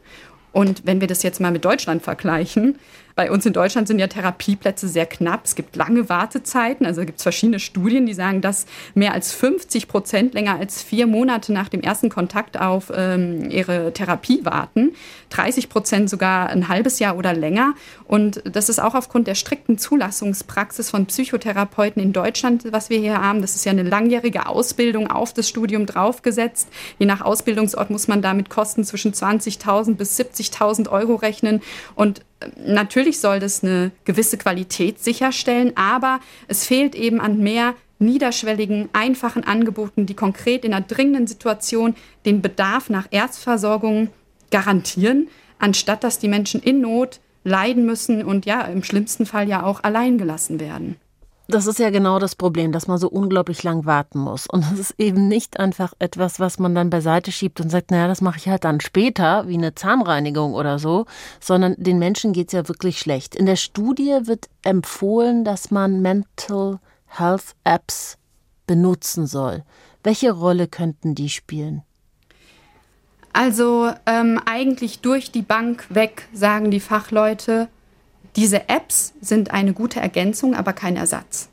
Und 0.51 0.85
wenn 0.85 0.99
wir 0.99 1.07
das 1.07 1.21
jetzt 1.21 1.39
mal 1.39 1.51
mit 1.51 1.63
Deutschland 1.63 2.01
vergleichen, 2.01 2.79
bei 3.19 3.31
uns 3.31 3.45
in 3.45 3.51
Deutschland 3.51 3.85
sind 3.89 3.99
ja 3.99 4.07
Therapieplätze 4.07 4.87
sehr 4.87 5.05
knapp. 5.05 5.41
Es 5.43 5.55
gibt 5.55 5.75
lange 5.75 6.07
Wartezeiten. 6.07 6.85
Also 6.85 7.01
gibt 7.01 7.17
es 7.17 7.23
verschiedene 7.23 7.59
Studien, 7.59 8.05
die 8.05 8.13
sagen, 8.13 8.39
dass 8.39 8.65
mehr 8.93 9.13
als 9.13 9.33
50 9.33 9.89
Prozent 9.89 10.33
länger 10.35 10.55
als 10.55 10.81
vier 10.81 11.05
Monate 11.05 11.51
nach 11.51 11.67
dem 11.67 11.81
ersten 11.81 12.07
Kontakt 12.07 12.57
auf 12.57 12.93
ähm, 12.95 13.49
ihre 13.51 13.91
Therapie 13.91 14.45
warten. 14.45 14.93
30 15.31 15.67
Prozent 15.67 16.09
sogar 16.09 16.47
ein 16.47 16.69
halbes 16.69 16.99
Jahr 16.99 17.17
oder 17.17 17.33
länger. 17.33 17.73
Und 18.05 18.41
das 18.45 18.69
ist 18.69 18.79
auch 18.79 18.95
aufgrund 18.95 19.27
der 19.27 19.35
strikten 19.35 19.77
Zulassungspraxis 19.77 20.89
von 20.89 21.05
Psychotherapeuten 21.05 22.01
in 22.01 22.13
Deutschland, 22.13 22.71
was 22.71 22.89
wir 22.89 22.99
hier 22.99 23.21
haben. 23.21 23.41
Das 23.41 23.53
ist 23.53 23.65
ja 23.65 23.73
eine 23.73 23.83
langjährige 23.83 24.45
Ausbildung 24.45 25.11
auf 25.11 25.33
das 25.33 25.49
Studium 25.49 25.85
draufgesetzt. 25.85 26.69
Je 26.99 27.05
nach 27.05 27.19
Ausbildungsort 27.19 27.89
muss 27.89 28.07
man 28.07 28.21
damit 28.21 28.49
Kosten 28.49 28.85
zwischen 28.85 29.11
20.000 29.11 29.95
bis 29.95 30.17
70.000 30.17 30.87
Euro 30.87 31.15
rechnen. 31.15 31.61
Und 31.95 32.21
natürlich 32.57 33.19
soll 33.19 33.39
das 33.39 33.63
eine 33.63 33.91
gewisse 34.05 34.37
Qualität 34.37 34.99
sicherstellen, 34.99 35.73
aber 35.75 36.19
es 36.47 36.65
fehlt 36.65 36.95
eben 36.95 37.19
an 37.19 37.39
mehr 37.39 37.75
niederschwelligen, 37.99 38.89
einfachen 38.93 39.43
Angeboten, 39.43 40.05
die 40.05 40.15
konkret 40.15 40.63
in 40.63 40.73
einer 40.73 40.85
dringenden 40.85 41.27
Situation 41.27 41.95
den 42.25 42.41
Bedarf 42.41 42.89
nach 42.89 43.07
Erstversorgung 43.11 44.09
garantieren, 44.51 45.27
anstatt 45.59 46.03
dass 46.03 46.19
die 46.19 46.29
Menschen 46.29 46.61
in 46.61 46.81
Not 46.81 47.19
leiden 47.43 47.85
müssen 47.85 48.23
und 48.23 48.45
ja, 48.45 48.61
im 48.61 48.83
schlimmsten 48.83 49.25
Fall 49.25 49.47
ja 49.47 49.63
auch 49.63 49.83
allein 49.83 50.17
gelassen 50.17 50.59
werden. 50.59 50.95
Das 51.51 51.65
ist 51.65 51.79
ja 51.79 51.89
genau 51.89 52.19
das 52.19 52.35
Problem, 52.35 52.71
dass 52.71 52.85
man 52.85 52.99
so 52.99 53.09
unglaublich 53.09 53.63
lang 53.63 53.83
warten 53.83 54.19
muss. 54.19 54.45
Und 54.45 54.63
das 54.69 54.77
ist 54.77 54.93
eben 54.99 55.27
nicht 55.27 55.59
einfach 55.59 55.93
etwas, 55.97 56.39
was 56.39 56.59
man 56.59 56.75
dann 56.75 56.91
beiseite 56.91 57.31
schiebt 57.31 57.59
und 57.59 57.71
sagt, 57.71 57.89
naja, 57.89 58.07
das 58.07 58.21
mache 58.21 58.37
ich 58.37 58.47
halt 58.47 58.65
dann 58.65 58.79
später, 58.79 59.47
wie 59.47 59.55
eine 59.55 59.73
Zahnreinigung 59.73 60.53
oder 60.53 60.77
so, 60.77 61.07
sondern 61.39 61.73
den 61.79 61.97
Menschen 61.97 62.33
geht 62.33 62.49
es 62.49 62.53
ja 62.53 62.67
wirklich 62.67 62.99
schlecht. 62.99 63.33
In 63.33 63.47
der 63.47 63.55
Studie 63.55 64.15
wird 64.25 64.47
empfohlen, 64.61 65.43
dass 65.43 65.71
man 65.71 66.03
Mental 66.03 66.77
Health 67.07 67.55
Apps 67.63 68.19
benutzen 68.67 69.25
soll. 69.25 69.63
Welche 70.03 70.31
Rolle 70.31 70.67
könnten 70.67 71.15
die 71.15 71.29
spielen? 71.29 71.81
Also 73.33 73.91
ähm, 74.05 74.39
eigentlich 74.45 74.99
durch 74.99 75.31
die 75.31 75.41
Bank 75.41 75.87
weg, 75.89 76.27
sagen 76.31 76.69
die 76.69 76.79
Fachleute, 76.79 77.69
diese 78.35 78.69
Apps 78.69 79.13
sind 79.21 79.51
eine 79.51 79.73
gute 79.73 79.99
Ergänzung, 79.99 80.55
aber 80.55 80.73
kein 80.73 80.95
Ersatz. 80.95 81.49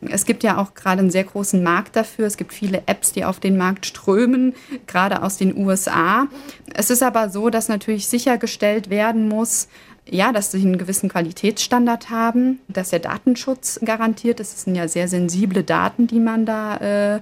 Es 0.00 0.26
gibt 0.26 0.42
ja 0.42 0.58
auch 0.58 0.74
gerade 0.74 1.00
einen 1.00 1.10
sehr 1.10 1.24
großen 1.24 1.62
Markt 1.62 1.96
dafür. 1.96 2.26
Es 2.26 2.36
gibt 2.36 2.52
viele 2.52 2.82
Apps, 2.86 3.12
die 3.12 3.24
auf 3.24 3.40
den 3.40 3.56
Markt 3.56 3.86
strömen, 3.86 4.54
gerade 4.86 5.22
aus 5.22 5.38
den 5.38 5.56
USA. 5.56 6.26
Es 6.74 6.90
ist 6.90 7.02
aber 7.02 7.30
so, 7.30 7.50
dass 7.50 7.68
natürlich 7.68 8.06
sichergestellt 8.06 8.90
werden 8.90 9.28
muss, 9.28 9.68
ja, 10.06 10.32
dass 10.32 10.50
sie 10.50 10.60
einen 10.60 10.76
gewissen 10.76 11.08
Qualitätsstandard 11.08 12.10
haben, 12.10 12.60
dass 12.68 12.90
der 12.90 12.98
Datenschutz 12.98 13.80
garantiert 13.82 14.40
ist. 14.40 14.54
Es 14.54 14.64
sind 14.64 14.74
ja 14.74 14.86
sehr 14.88 15.08
sensible 15.08 15.64
Daten, 15.64 16.06
die 16.06 16.20
man 16.20 16.44
da 16.44 16.76
äh, 17.16 17.20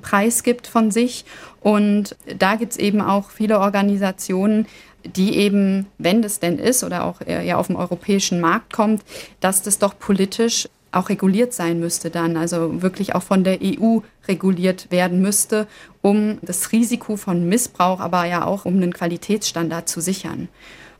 preisgibt 0.00 0.66
von 0.66 0.90
sich. 0.90 1.24
Und 1.60 2.16
da 2.38 2.56
gibt 2.56 2.72
es 2.72 2.78
eben 2.78 3.00
auch 3.02 3.30
viele 3.30 3.60
Organisationen, 3.60 4.66
die 5.04 5.36
eben, 5.36 5.86
wenn 5.98 6.22
das 6.22 6.40
denn 6.40 6.58
ist 6.58 6.84
oder 6.84 7.04
auch 7.04 7.20
ja 7.26 7.56
auf 7.56 7.66
dem 7.66 7.76
europäischen 7.76 8.40
Markt 8.40 8.72
kommt, 8.72 9.02
dass 9.40 9.62
das 9.62 9.78
doch 9.78 9.98
politisch 9.98 10.68
auch 10.92 11.08
reguliert 11.08 11.54
sein 11.54 11.80
müsste 11.80 12.10
dann, 12.10 12.36
also 12.36 12.82
wirklich 12.82 13.14
auch 13.14 13.22
von 13.22 13.44
der 13.44 13.58
EU 13.62 14.00
reguliert 14.28 14.90
werden 14.90 15.22
müsste, 15.22 15.66
um 16.02 16.38
das 16.42 16.70
Risiko 16.72 17.16
von 17.16 17.48
Missbrauch, 17.48 18.00
aber 18.00 18.26
ja 18.26 18.44
auch 18.44 18.66
um 18.66 18.76
einen 18.76 18.92
Qualitätsstandard 18.92 19.88
zu 19.88 20.00
sichern. 20.00 20.48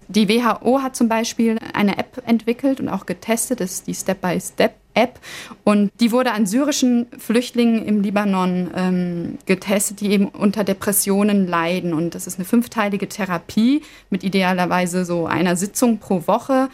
Die 0.09 0.28
WHO 0.28 0.82
hat 0.82 0.97
zum 0.97 1.09
Beispiel 1.09 1.59
eine 1.75 1.99
App 1.99 2.23
entwickelt 2.26 2.80
und 2.80 2.88
auch 2.88 3.06
getestet, 3.06 3.61
das 3.61 3.73
ist 3.73 3.87
die 3.87 3.94
Step-by-Step 3.94 4.75
App. 4.95 5.19
Und 5.65 5.91
die 6.01 6.13
wurde 6.13 6.33
an 6.33 6.47
syrischen 6.47 7.07
Flüchtlingen 7.19 7.85
im 7.85 8.03
Libanon 8.03 8.71
ähm, 8.75 9.39
getestet, 9.47 10.01
die 10.01 10.11
eben 10.11 10.29
unter 10.29 10.65
Depressionen 10.65 11.47
leiden. 11.47 11.95
Und 11.95 12.15
das 12.15 12.27
ist 12.27 12.39
eine 12.39 12.45
fünfteilige 12.45 13.09
Therapie 13.09 13.83
mit 14.11 14.25
idealerweise 14.25 15.05
so 15.05 15.27
einer 15.27 15.57
Sitzung 15.57 15.99
pro 15.99 16.27
Woche. 16.27 16.69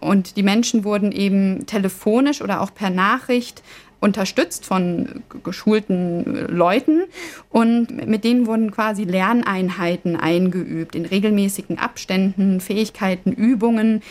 Und 0.00 0.36
die 0.36 0.42
Menschen 0.42 0.84
wurden 0.84 1.12
eben 1.12 1.66
telefonisch 1.66 2.42
oder 2.42 2.60
auch 2.60 2.74
per 2.74 2.90
Nachricht 2.90 3.62
unterstützt 4.04 4.66
von 4.66 5.22
geschulten 5.42 6.46
Leuten 6.48 7.04
und 7.48 8.06
mit 8.06 8.22
denen 8.22 8.46
wurden 8.46 8.70
quasi 8.70 9.04
Lerneinheiten 9.04 10.16
eingeübt 10.16 10.94
in 10.94 11.06
regelmäßigen 11.06 11.78
Abständen, 11.78 12.60
Fähigkeiten, 12.60 13.32
Übungen, 13.32 14.02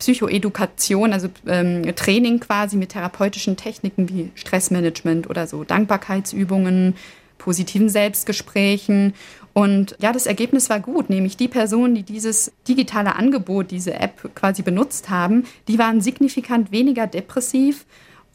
Psychoedukation, 0.00 1.12
also 1.12 1.28
ähm, 1.46 1.94
Training 1.94 2.40
quasi 2.40 2.76
mit 2.76 2.90
therapeutischen 2.90 3.56
Techniken 3.56 4.08
wie 4.08 4.30
Stressmanagement 4.34 5.30
oder 5.30 5.46
so 5.46 5.62
Dankbarkeitsübungen, 5.62 6.96
positiven 7.38 7.88
Selbstgesprächen. 7.88 9.14
Und 9.52 9.96
ja, 10.00 10.12
das 10.12 10.26
Ergebnis 10.26 10.70
war 10.70 10.80
gut, 10.80 11.10
nämlich 11.10 11.36
die 11.36 11.48
Personen, 11.48 11.94
die 11.94 12.02
dieses 12.02 12.52
digitale 12.66 13.14
Angebot, 13.16 13.70
diese 13.70 13.94
App 13.94 14.34
quasi 14.34 14.62
benutzt 14.62 15.10
haben, 15.10 15.44
die 15.68 15.78
waren 15.78 16.00
signifikant 16.00 16.72
weniger 16.72 17.06
depressiv 17.06 17.84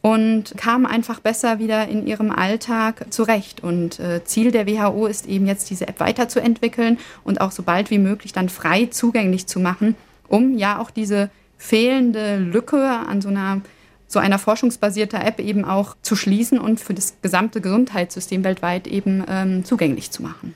und 0.02 0.54
kamen 0.56 0.86
einfach 0.86 1.18
besser 1.18 1.58
wieder 1.58 1.88
in 1.88 2.06
ihrem 2.06 2.30
Alltag 2.30 3.06
zurecht. 3.10 3.64
Und 3.64 3.98
äh, 3.98 4.22
Ziel 4.24 4.52
der 4.52 4.68
WHO 4.68 5.06
ist 5.06 5.26
eben 5.26 5.46
jetzt, 5.46 5.68
diese 5.70 5.88
App 5.88 5.98
weiterzuentwickeln 5.98 6.98
und 7.24 7.40
auch 7.40 7.50
so 7.50 7.64
bald 7.64 7.90
wie 7.90 7.98
möglich 7.98 8.32
dann 8.32 8.48
frei 8.48 8.86
zugänglich 8.86 9.48
zu 9.48 9.58
machen, 9.58 9.96
um 10.28 10.56
ja 10.56 10.78
auch 10.78 10.90
diese 10.90 11.30
fehlende 11.58 12.38
Lücke 12.38 12.82
an 12.82 13.20
so 13.20 13.28
einer 13.28 13.62
so 14.08 14.18
einer 14.18 14.38
forschungsbasierter 14.38 15.24
App 15.24 15.40
eben 15.40 15.64
auch 15.64 15.96
zu 16.02 16.14
schließen 16.14 16.58
und 16.58 16.80
für 16.80 16.94
das 16.94 17.14
gesamte 17.22 17.60
Gesundheitssystem 17.60 18.44
weltweit 18.44 18.86
eben 18.86 19.24
ähm, 19.28 19.64
zugänglich 19.64 20.10
zu 20.10 20.22
machen. 20.22 20.54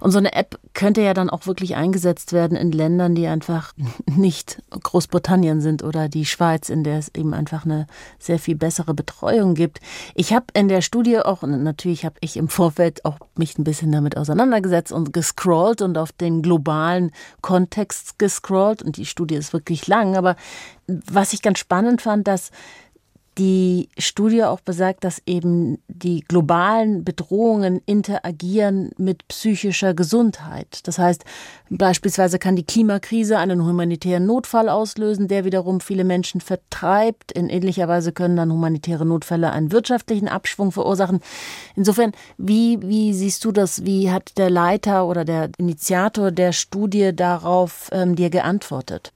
Und 0.00 0.10
so 0.10 0.18
eine 0.18 0.32
App 0.34 0.58
könnte 0.74 1.02
ja 1.02 1.14
dann 1.14 1.30
auch 1.30 1.46
wirklich 1.46 1.76
eingesetzt 1.76 2.32
werden 2.32 2.56
in 2.56 2.72
Ländern, 2.72 3.14
die 3.14 3.26
einfach 3.26 3.72
nicht 4.06 4.62
Großbritannien 4.70 5.60
sind 5.60 5.82
oder 5.82 6.08
die 6.08 6.26
Schweiz, 6.26 6.68
in 6.68 6.82
der 6.82 6.98
es 6.98 7.14
eben 7.14 7.34
einfach 7.34 7.64
eine 7.64 7.86
sehr 8.18 8.38
viel 8.38 8.56
bessere 8.56 8.94
Betreuung 8.94 9.54
gibt. 9.54 9.80
Ich 10.14 10.32
habe 10.32 10.46
in 10.54 10.68
der 10.68 10.82
Studie 10.82 11.18
auch, 11.20 11.42
natürlich 11.42 12.04
habe 12.04 12.16
ich 12.20 12.36
im 12.36 12.48
Vorfeld 12.48 13.04
auch 13.04 13.18
mich 13.36 13.58
ein 13.58 13.64
bisschen 13.64 13.92
damit 13.92 14.16
auseinandergesetzt 14.16 14.92
und 14.92 15.12
gescrollt 15.12 15.82
und 15.82 15.98
auf 15.98 16.12
den 16.12 16.42
globalen 16.42 17.12
Kontext 17.42 18.18
gescrollt 18.18 18.82
und 18.82 18.96
die 18.96 19.06
Studie 19.06 19.36
ist 19.36 19.52
wirklich 19.52 19.86
lang, 19.86 20.16
aber 20.16 20.36
was 20.86 21.32
ich 21.32 21.42
ganz 21.42 21.58
spannend 21.58 22.00
fand, 22.02 22.26
dass 22.26 22.50
die 23.38 23.88
Studie 23.98 24.42
auch 24.42 24.60
besagt, 24.60 25.04
dass 25.04 25.22
eben 25.24 25.78
die 25.86 26.20
globalen 26.20 27.04
Bedrohungen 27.04 27.80
interagieren 27.86 28.90
mit 28.98 29.28
psychischer 29.28 29.94
Gesundheit. 29.94 30.80
Das 30.88 30.98
heißt, 30.98 31.24
beispielsweise 31.70 32.38
kann 32.38 32.56
die 32.56 32.64
Klimakrise 32.64 33.38
einen 33.38 33.64
humanitären 33.64 34.26
Notfall 34.26 34.68
auslösen, 34.68 35.28
der 35.28 35.44
wiederum 35.44 35.80
viele 35.80 36.04
Menschen 36.04 36.40
vertreibt. 36.40 37.30
In 37.32 37.48
ähnlicher 37.48 37.86
Weise 37.86 38.12
können 38.12 38.36
dann 38.36 38.52
humanitäre 38.52 39.06
Notfälle 39.06 39.52
einen 39.52 39.70
wirtschaftlichen 39.70 40.28
Abschwung 40.28 40.72
verursachen. 40.72 41.20
Insofern, 41.76 42.12
wie, 42.38 42.78
wie 42.82 43.14
siehst 43.14 43.44
du 43.44 43.52
das? 43.52 43.84
Wie 43.84 44.10
hat 44.10 44.36
der 44.36 44.50
Leiter 44.50 45.06
oder 45.06 45.24
der 45.24 45.50
Initiator 45.58 46.32
der 46.32 46.52
Studie 46.52 47.14
darauf 47.14 47.88
ähm, 47.92 48.16
dir 48.16 48.30
geantwortet? 48.30 49.12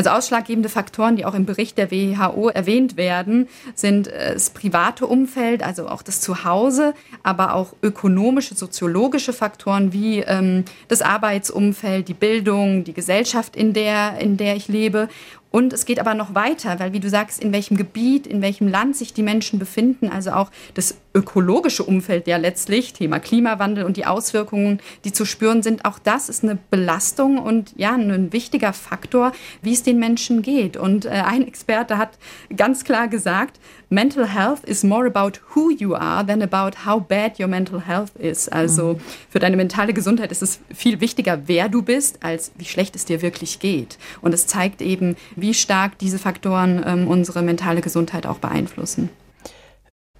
Also 0.00 0.12
ausschlaggebende 0.12 0.70
Faktoren, 0.70 1.16
die 1.16 1.26
auch 1.26 1.34
im 1.34 1.44
Bericht 1.44 1.76
der 1.76 1.90
WHO 1.90 2.48
erwähnt 2.48 2.96
werden, 2.96 3.48
sind 3.74 4.08
äh, 4.08 4.32
das 4.32 4.48
private 4.48 5.06
Umfeld, 5.06 5.62
also 5.62 5.88
auch 5.88 6.00
das 6.00 6.22
Zuhause, 6.22 6.94
aber 7.22 7.54
auch 7.54 7.74
ökonomische, 7.82 8.54
soziologische 8.54 9.34
Faktoren 9.34 9.92
wie 9.92 10.20
ähm, 10.20 10.64
das 10.88 11.02
Arbeitsumfeld, 11.02 12.08
die 12.08 12.14
Bildung, 12.14 12.82
die 12.84 12.94
Gesellschaft, 12.94 13.54
in 13.54 13.74
der, 13.74 14.18
in 14.20 14.38
der 14.38 14.56
ich 14.56 14.68
lebe 14.68 15.10
und 15.50 15.72
es 15.72 15.84
geht 15.84 15.98
aber 15.98 16.14
noch 16.14 16.34
weiter, 16.34 16.78
weil 16.78 16.92
wie 16.92 17.00
du 17.00 17.08
sagst, 17.08 17.42
in 17.42 17.52
welchem 17.52 17.76
Gebiet, 17.76 18.26
in 18.26 18.40
welchem 18.40 18.68
Land 18.68 18.96
sich 18.96 19.12
die 19.12 19.22
Menschen 19.22 19.58
befinden, 19.58 20.08
also 20.08 20.30
auch 20.30 20.50
das 20.74 20.96
ökologische 21.12 21.82
Umfeld 21.82 22.28
ja 22.28 22.36
letztlich, 22.36 22.92
Thema 22.92 23.18
Klimawandel 23.18 23.84
und 23.84 23.96
die 23.96 24.06
Auswirkungen, 24.06 24.78
die 25.04 25.12
zu 25.12 25.24
spüren 25.24 25.62
sind, 25.62 25.84
auch 25.84 25.98
das 25.98 26.28
ist 26.28 26.44
eine 26.44 26.56
Belastung 26.70 27.38
und 27.38 27.72
ja, 27.76 27.94
ein 27.94 28.32
wichtiger 28.32 28.72
Faktor, 28.72 29.32
wie 29.60 29.72
es 29.72 29.82
den 29.82 29.98
Menschen 29.98 30.42
geht. 30.42 30.76
Und 30.76 31.04
äh, 31.04 31.08
ein 31.08 31.46
Experte 31.46 31.98
hat 31.98 32.10
ganz 32.56 32.84
klar 32.84 33.08
gesagt, 33.08 33.58
Mental 33.92 34.24
health 34.24 34.62
is 34.68 34.84
more 34.84 35.04
about 35.04 35.40
who 35.52 35.72
you 35.72 35.96
are 35.96 36.24
than 36.24 36.42
about 36.42 36.86
how 36.86 37.00
bad 37.00 37.40
your 37.40 37.48
mental 37.48 37.80
health 37.80 38.14
is. 38.14 38.48
Also 38.48 38.94
mhm. 38.94 39.00
für 39.28 39.40
deine 39.40 39.56
mentale 39.56 39.92
Gesundheit 39.92 40.30
ist 40.30 40.42
es 40.42 40.60
viel 40.72 41.00
wichtiger, 41.00 41.48
wer 41.48 41.68
du 41.68 41.82
bist, 41.82 42.22
als 42.22 42.52
wie 42.56 42.66
schlecht 42.66 42.94
es 42.94 43.04
dir 43.04 43.20
wirklich 43.20 43.58
geht. 43.58 43.98
Und 44.22 44.32
es 44.32 44.46
zeigt 44.46 44.80
eben, 44.80 45.16
wie 45.34 45.54
stark 45.54 45.98
diese 45.98 46.20
Faktoren 46.20 46.84
ähm, 46.86 47.08
unsere 47.08 47.42
mentale 47.42 47.80
Gesundheit 47.80 48.26
auch 48.26 48.38
beeinflussen. 48.38 49.08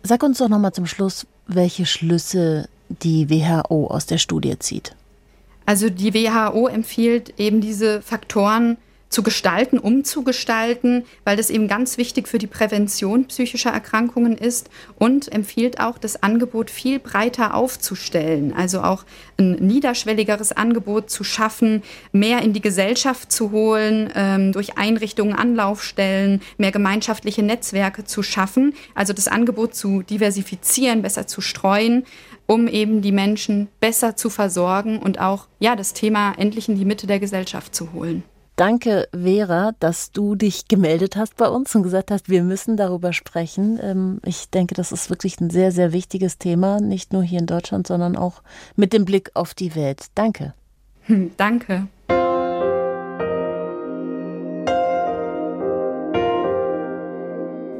Sag 0.02 0.24
uns 0.24 0.38
doch 0.38 0.48
noch 0.48 0.58
mal 0.58 0.72
zum 0.72 0.86
Schluss, 0.86 1.28
welche 1.46 1.86
Schlüsse 1.86 2.68
die 2.88 3.30
WHO 3.30 3.86
aus 3.86 4.04
der 4.04 4.18
Studie 4.18 4.58
zieht. 4.58 4.96
Also 5.64 5.90
die 5.90 6.12
WHO 6.12 6.66
empfiehlt 6.66 7.34
eben 7.38 7.60
diese 7.60 8.02
Faktoren 8.02 8.78
zu 9.10 9.24
gestalten, 9.24 9.78
umzugestalten, 9.78 11.04
weil 11.24 11.36
das 11.36 11.50
eben 11.50 11.66
ganz 11.66 11.98
wichtig 11.98 12.28
für 12.28 12.38
die 12.38 12.46
Prävention 12.46 13.26
psychischer 13.26 13.70
Erkrankungen 13.70 14.38
ist 14.38 14.70
und 14.98 15.30
empfiehlt 15.32 15.80
auch, 15.80 15.98
das 15.98 16.22
Angebot 16.22 16.70
viel 16.70 17.00
breiter 17.00 17.54
aufzustellen, 17.54 18.54
also 18.56 18.82
auch 18.82 19.04
ein 19.36 19.56
niederschwelligeres 19.56 20.52
Angebot 20.52 21.10
zu 21.10 21.24
schaffen, 21.24 21.82
mehr 22.12 22.42
in 22.42 22.52
die 22.52 22.60
Gesellschaft 22.60 23.32
zu 23.32 23.50
holen, 23.50 24.10
ähm, 24.14 24.52
durch 24.52 24.78
Einrichtungen, 24.78 25.34
Anlaufstellen, 25.34 26.40
mehr 26.56 26.70
gemeinschaftliche 26.70 27.42
Netzwerke 27.42 28.04
zu 28.04 28.22
schaffen, 28.22 28.74
also 28.94 29.12
das 29.12 29.26
Angebot 29.26 29.74
zu 29.74 30.02
diversifizieren, 30.02 31.02
besser 31.02 31.26
zu 31.26 31.40
streuen 31.40 32.04
um 32.46 32.66
eben 32.66 33.00
die 33.00 33.12
Menschen 33.12 33.68
besser 33.78 34.16
zu 34.16 34.28
versorgen 34.28 34.98
und 34.98 35.20
auch 35.20 35.46
ja 35.60 35.76
das 35.76 35.92
Thema 35.92 36.32
endlich 36.36 36.68
in 36.68 36.74
die 36.74 36.84
Mitte 36.84 37.06
der 37.06 37.20
Gesellschaft 37.20 37.76
zu 37.76 37.92
holen. 37.92 38.24
Danke, 38.60 39.08
Vera, 39.14 39.72
dass 39.80 40.12
du 40.12 40.34
dich 40.34 40.68
gemeldet 40.68 41.16
hast 41.16 41.34
bei 41.38 41.48
uns 41.48 41.74
und 41.74 41.82
gesagt 41.82 42.10
hast, 42.10 42.28
wir 42.28 42.42
müssen 42.42 42.76
darüber 42.76 43.14
sprechen. 43.14 43.80
Ähm, 43.82 44.20
ich 44.22 44.50
denke, 44.50 44.74
das 44.74 44.92
ist 44.92 45.08
wirklich 45.08 45.40
ein 45.40 45.48
sehr, 45.48 45.72
sehr 45.72 45.94
wichtiges 45.94 46.36
Thema, 46.36 46.78
nicht 46.78 47.14
nur 47.14 47.22
hier 47.22 47.38
in 47.38 47.46
Deutschland, 47.46 47.86
sondern 47.86 48.16
auch 48.16 48.42
mit 48.76 48.92
dem 48.92 49.06
Blick 49.06 49.30
auf 49.32 49.54
die 49.54 49.74
Welt. 49.74 50.08
Danke. 50.14 50.52
Hm, 51.04 51.30
danke. 51.38 51.86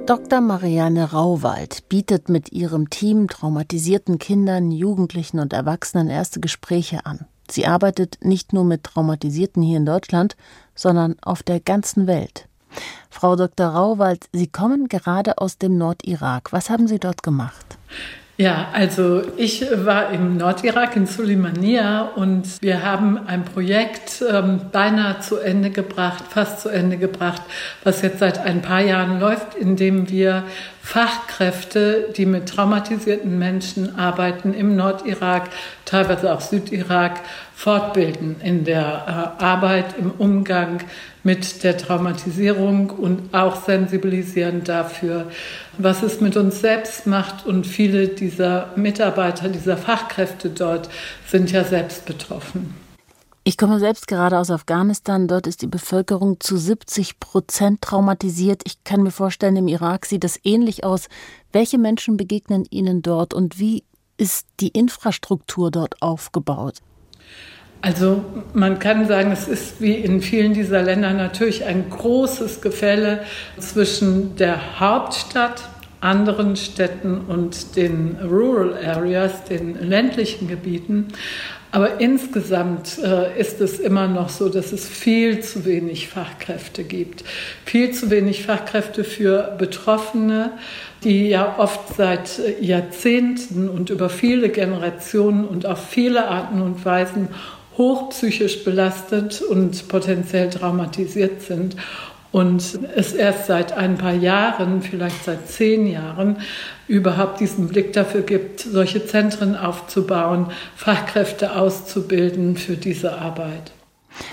Dr. 0.06 0.40
Marianne 0.40 1.12
Rauwald 1.12 1.90
bietet 1.90 2.30
mit 2.30 2.52
ihrem 2.52 2.88
Team 2.88 3.28
traumatisierten 3.28 4.16
Kindern, 4.16 4.70
Jugendlichen 4.70 5.40
und 5.40 5.52
Erwachsenen 5.52 6.08
erste 6.08 6.40
Gespräche 6.40 7.04
an. 7.04 7.26
Sie 7.50 7.66
arbeitet 7.66 8.18
nicht 8.22 8.52
nur 8.52 8.64
mit 8.64 8.84
Traumatisierten 8.84 9.62
hier 9.62 9.76
in 9.76 9.86
Deutschland, 9.86 10.36
sondern 10.74 11.16
auf 11.22 11.42
der 11.42 11.60
ganzen 11.60 12.06
Welt. 12.06 12.46
Frau 13.10 13.36
Dr. 13.36 13.66
Rauwald, 13.66 14.26
Sie 14.32 14.46
kommen 14.46 14.88
gerade 14.88 15.38
aus 15.38 15.58
dem 15.58 15.76
Nordirak. 15.76 16.52
Was 16.52 16.70
haben 16.70 16.86
Sie 16.86 16.98
dort 16.98 17.22
gemacht? 17.22 17.78
Ja, 18.40 18.68
also 18.72 19.22
ich 19.36 19.66
war 19.84 20.12
im 20.12 20.38
Nordirak 20.38 20.96
in 20.96 21.06
Suleimania 21.06 22.12
und 22.16 22.62
wir 22.62 22.82
haben 22.82 23.18
ein 23.26 23.44
Projekt 23.44 24.24
ähm, 24.26 24.62
beinahe 24.72 25.20
zu 25.20 25.36
Ende 25.36 25.68
gebracht, 25.68 26.24
fast 26.30 26.60
zu 26.60 26.70
Ende 26.70 26.96
gebracht, 26.96 27.42
was 27.84 28.00
jetzt 28.00 28.20
seit 28.20 28.38
ein 28.38 28.62
paar 28.62 28.80
Jahren 28.80 29.20
läuft, 29.20 29.56
in 29.56 29.76
dem 29.76 30.08
wir 30.08 30.44
Fachkräfte, 30.90 32.08
die 32.16 32.26
mit 32.26 32.48
traumatisierten 32.48 33.38
Menschen 33.38 33.96
arbeiten 33.96 34.52
im 34.52 34.74
Nordirak, 34.74 35.48
teilweise 35.84 36.32
auch 36.32 36.40
Südirak, 36.40 37.20
fortbilden 37.54 38.40
in 38.42 38.64
der 38.64 39.36
äh, 39.38 39.44
Arbeit, 39.44 39.94
im 39.96 40.10
Umgang 40.10 40.80
mit 41.22 41.62
der 41.62 41.78
Traumatisierung 41.78 42.90
und 42.90 43.32
auch 43.32 43.64
sensibilisieren 43.64 44.64
dafür, 44.64 45.30
was 45.78 46.02
es 46.02 46.20
mit 46.20 46.36
uns 46.36 46.60
selbst 46.60 47.06
macht. 47.06 47.46
Und 47.46 47.68
viele 47.68 48.08
dieser 48.08 48.70
Mitarbeiter, 48.74 49.48
dieser 49.48 49.76
Fachkräfte 49.76 50.50
dort 50.50 50.90
sind 51.24 51.52
ja 51.52 51.62
selbst 51.62 52.04
betroffen. 52.04 52.74
Ich 53.42 53.56
komme 53.56 53.78
selbst 53.80 54.06
gerade 54.06 54.38
aus 54.38 54.50
Afghanistan. 54.50 55.26
Dort 55.26 55.46
ist 55.46 55.62
die 55.62 55.66
Bevölkerung 55.66 56.40
zu 56.40 56.58
70 56.58 57.20
Prozent 57.20 57.80
traumatisiert. 57.80 58.62
Ich 58.66 58.84
kann 58.84 59.02
mir 59.02 59.10
vorstellen, 59.10 59.56
im 59.56 59.68
Irak 59.68 60.04
sieht 60.04 60.24
das 60.24 60.38
ähnlich 60.44 60.84
aus. 60.84 61.08
Welche 61.50 61.78
Menschen 61.78 62.18
begegnen 62.18 62.66
Ihnen 62.68 63.00
dort 63.00 63.32
und 63.32 63.58
wie 63.58 63.84
ist 64.18 64.46
die 64.60 64.68
Infrastruktur 64.68 65.70
dort 65.70 66.02
aufgebaut? 66.02 66.80
Also 67.82 68.22
man 68.52 68.78
kann 68.78 69.08
sagen, 69.08 69.32
es 69.32 69.48
ist 69.48 69.80
wie 69.80 69.94
in 69.94 70.20
vielen 70.20 70.52
dieser 70.52 70.82
Länder 70.82 71.14
natürlich 71.14 71.64
ein 71.64 71.88
großes 71.88 72.60
Gefälle 72.60 73.24
zwischen 73.58 74.36
der 74.36 74.78
Hauptstadt, 74.78 75.62
anderen 76.00 76.56
Städten 76.56 77.20
und 77.28 77.76
den 77.76 78.16
Rural 78.22 78.74
Areas, 78.84 79.44
den 79.44 79.88
ländlichen 79.88 80.48
Gebieten. 80.48 81.08
Aber 81.72 82.00
insgesamt 82.00 82.98
äh, 82.98 83.38
ist 83.38 83.60
es 83.60 83.78
immer 83.78 84.08
noch 84.08 84.28
so, 84.28 84.48
dass 84.48 84.72
es 84.72 84.88
viel 84.88 85.40
zu 85.40 85.64
wenig 85.64 86.08
Fachkräfte 86.08 86.82
gibt. 86.82 87.22
Viel 87.64 87.92
zu 87.92 88.10
wenig 88.10 88.42
Fachkräfte 88.44 89.04
für 89.04 89.54
Betroffene, 89.56 90.52
die 91.04 91.28
ja 91.28 91.56
oft 91.58 91.94
seit 91.96 92.40
Jahrzehnten 92.60 93.68
und 93.68 93.90
über 93.90 94.08
viele 94.08 94.48
Generationen 94.48 95.44
und 95.44 95.64
auf 95.64 95.88
viele 95.88 96.28
Arten 96.28 96.60
und 96.60 96.84
Weisen 96.84 97.28
hochpsychisch 97.78 98.64
belastet 98.64 99.40
und 99.40 99.88
potenziell 99.88 100.50
traumatisiert 100.50 101.40
sind 101.42 101.76
und 102.32 102.78
es 102.94 103.12
erst 103.12 103.46
seit 103.46 103.72
ein 103.72 103.98
paar 103.98 104.14
Jahren, 104.14 104.82
vielleicht 104.82 105.24
seit 105.24 105.48
zehn 105.48 105.86
Jahren, 105.86 106.36
überhaupt 106.86 107.40
diesen 107.40 107.68
Blick 107.68 107.92
dafür 107.92 108.22
gibt, 108.22 108.60
solche 108.60 109.04
Zentren 109.06 109.56
aufzubauen, 109.56 110.46
Fachkräfte 110.76 111.56
auszubilden 111.56 112.56
für 112.56 112.76
diese 112.76 113.18
Arbeit. 113.18 113.72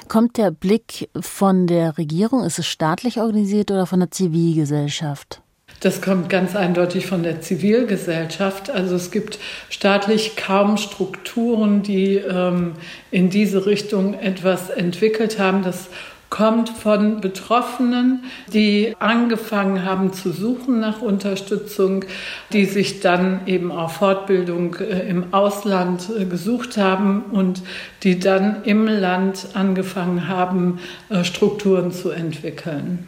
Kommt 0.08 0.38
der 0.38 0.52
Blick 0.52 1.10
von 1.20 1.68
der 1.68 1.98
Regierung, 1.98 2.44
ist 2.44 2.60
es 2.60 2.68
staatlich 2.68 3.20
organisiert 3.20 3.72
oder 3.72 3.86
von 3.86 4.00
der 4.00 4.12
Zivilgesellschaft? 4.12 5.42
Das 5.82 6.02
kommt 6.02 6.30
ganz 6.30 6.56
eindeutig 6.56 7.06
von 7.06 7.22
der 7.22 7.42
Zivilgesellschaft. 7.42 8.72
Also 8.72 8.96
es 8.96 9.12
gibt 9.12 9.38
staatlich 9.70 10.36
kaum 10.36 10.78
Strukturen, 10.78 11.84
die 11.84 12.16
ähm, 12.16 12.74
in 13.12 13.30
diese 13.30 13.66
Richtung 13.66 14.16
etwas 14.16 14.70
entwickelt 14.70 15.38
haben. 15.38 15.62
Das 15.62 15.90
kommt 16.30 16.70
von 16.70 17.22
Betroffenen, 17.22 18.26
die 18.54 18.96
angefangen 19.00 19.86
haben 19.86 20.14
zu 20.14 20.32
suchen 20.32 20.80
nach 20.80 21.02
Unterstützung, 21.02 22.06
die 22.52 22.66
sich 22.66 23.00
dann 23.00 23.42
eben 23.46 23.72
auch 23.72 23.92
Fortbildung 23.92 24.76
äh, 24.76 25.10
im 25.10 25.34
Ausland 25.34 26.10
äh, 26.18 26.26
gesucht 26.26 26.78
haben 26.78 27.24
und 27.32 27.62
die 28.04 28.20
dann 28.20 28.64
im 28.64 28.88
Land 28.88 29.50
angefangen 29.54 30.28
haben, 30.28 30.80
äh, 31.10 31.24
Strukturen 31.24 31.92
zu 31.92 32.12
entwickeln. 32.12 33.08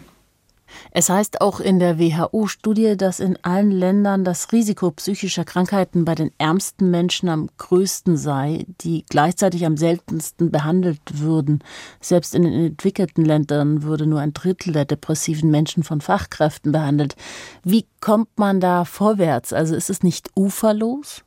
Es 0.92 1.10
heißt 1.10 1.42
auch 1.42 1.60
in 1.60 1.80
der 1.80 2.00
WHO-Studie, 2.00 2.98
dass 2.98 3.20
in 3.20 3.38
allen 3.44 3.72
Ländern 3.72 4.24
das 4.24 4.52
Risiko 4.52 4.92
psychischer 4.92 5.46
Krankheiten 5.46 6.06
bei 6.06 6.16
den 6.16 6.32
ärmsten 6.38 6.90
Menschen 6.90 7.30
am 7.30 7.50
größten 7.58 8.18
sei, 8.18 8.66
die 8.82 9.06
gleichzeitig 9.10 9.66
am 9.66 9.78
seltensten 9.78 10.52
behandelt 10.52 11.02
würden. 11.20 11.64
Selbst 12.02 12.36
in 12.36 12.44
den 12.44 12.54
entwickelten 12.54 13.26
Ländern 13.26 13.84
würde 13.84 14.06
nur 14.06 14.20
ein 14.20 14.34
Drittel 14.34 14.74
der 14.74 14.86
depressiven 14.86 15.52
Menschen 15.52 15.84
von 15.84 16.02
Fachkräften 16.02 16.72
behandelt. 16.72 17.16
Wie 17.64 17.86
kommt 18.02 18.38
man 18.38 18.60
da 18.60 18.86
vorwärts? 18.86 19.54
Also 19.54 19.76
ist 19.76 19.90
es 19.90 20.04
nicht 20.04 20.30
uferlos? 20.36 21.24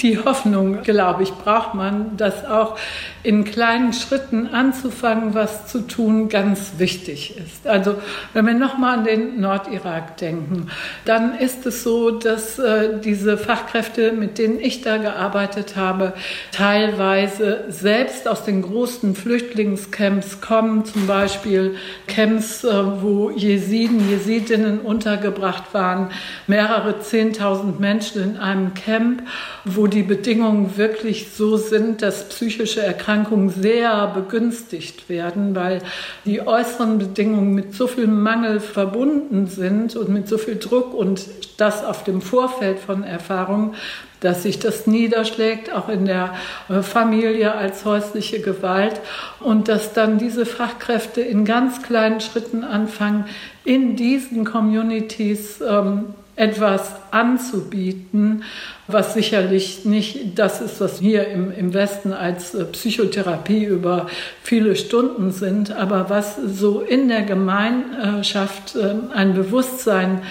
Die 0.00 0.18
Hoffnung, 0.18 0.82
glaube 0.82 1.22
ich, 1.22 1.30
braucht 1.32 1.74
man, 1.74 2.16
dass 2.16 2.44
auch 2.44 2.76
in 3.22 3.44
kleinen 3.44 3.92
Schritten 3.92 4.48
anzufangen, 4.48 5.34
was 5.34 5.68
zu 5.68 5.86
tun, 5.86 6.28
ganz 6.28 6.72
wichtig 6.78 7.36
ist. 7.36 7.66
Also 7.66 7.94
wenn 8.32 8.46
wir 8.46 8.54
nochmal 8.54 8.98
an 8.98 9.04
den 9.04 9.40
Nordirak 9.40 10.16
denken, 10.16 10.68
dann 11.04 11.38
ist 11.38 11.64
es 11.66 11.84
so, 11.84 12.10
dass 12.10 12.58
äh, 12.58 12.98
diese 13.00 13.38
Fachkräfte, 13.38 14.12
mit 14.12 14.38
denen 14.38 14.58
ich 14.58 14.82
da 14.82 14.96
gearbeitet 14.96 15.76
habe, 15.76 16.14
teilweise 16.50 17.64
selbst 17.68 18.26
aus 18.26 18.44
den 18.44 18.62
großen 18.62 19.14
Flüchtlingscamps 19.14 20.40
kommen, 20.40 20.84
zum 20.84 21.06
Beispiel 21.06 21.76
Camps, 22.08 22.64
äh, 22.64 23.02
wo 23.02 23.30
Jesiden, 23.30 24.10
Jesidinnen 24.10 24.80
untergebracht 24.80 25.72
waren, 25.72 26.10
mehrere 26.48 27.00
Zehntausend 27.00 27.78
Menschen 27.78 28.22
in 28.22 28.36
einem 28.36 28.74
Camp, 28.74 29.21
wo 29.64 29.86
die 29.86 30.02
Bedingungen 30.02 30.76
wirklich 30.76 31.32
so 31.32 31.56
sind, 31.56 32.02
dass 32.02 32.28
psychische 32.28 32.82
Erkrankungen 32.82 33.50
sehr 33.50 34.08
begünstigt 34.08 35.08
werden, 35.08 35.54
weil 35.54 35.82
die 36.24 36.46
äußeren 36.46 36.98
Bedingungen 36.98 37.54
mit 37.54 37.74
so 37.74 37.86
viel 37.86 38.06
Mangel 38.06 38.60
verbunden 38.60 39.46
sind 39.46 39.96
und 39.96 40.08
mit 40.08 40.28
so 40.28 40.38
viel 40.38 40.56
Druck 40.56 40.94
und 40.94 41.26
das 41.56 41.84
auf 41.84 42.04
dem 42.04 42.20
Vorfeld 42.20 42.78
von 42.78 43.04
Erfahrungen, 43.04 43.74
dass 44.22 44.44
sich 44.44 44.58
das 44.58 44.86
niederschlägt, 44.86 45.72
auch 45.72 45.88
in 45.88 46.06
der 46.06 46.34
äh, 46.68 46.82
Familie 46.82 47.54
als 47.54 47.84
häusliche 47.84 48.40
Gewalt. 48.40 49.00
Und 49.40 49.68
dass 49.68 49.92
dann 49.92 50.18
diese 50.18 50.46
Fachkräfte 50.46 51.20
in 51.20 51.44
ganz 51.44 51.82
kleinen 51.82 52.20
Schritten 52.20 52.64
anfangen, 52.64 53.26
in 53.64 53.96
diesen 53.96 54.44
Communities 54.44 55.60
ähm, 55.60 56.14
etwas 56.42 56.96
anzubieten, 57.12 58.42
was 58.88 59.14
sicherlich 59.14 59.84
nicht 59.84 60.38
das 60.38 60.60
ist, 60.60 60.80
was 60.80 60.98
hier 60.98 61.28
im, 61.28 61.52
im 61.52 61.72
Westen 61.72 62.12
als 62.12 62.54
äh, 62.54 62.64
Psychotherapie 62.64 63.64
über 63.64 64.08
viele 64.42 64.74
Stunden 64.74 65.30
sind, 65.30 65.70
aber 65.70 66.10
was 66.10 66.36
so 66.36 66.80
in 66.80 67.08
der 67.08 67.22
Gemeinschaft 67.22 68.74
äh, 68.74 68.94
ein 69.14 69.34
Bewusstsein 69.34 70.22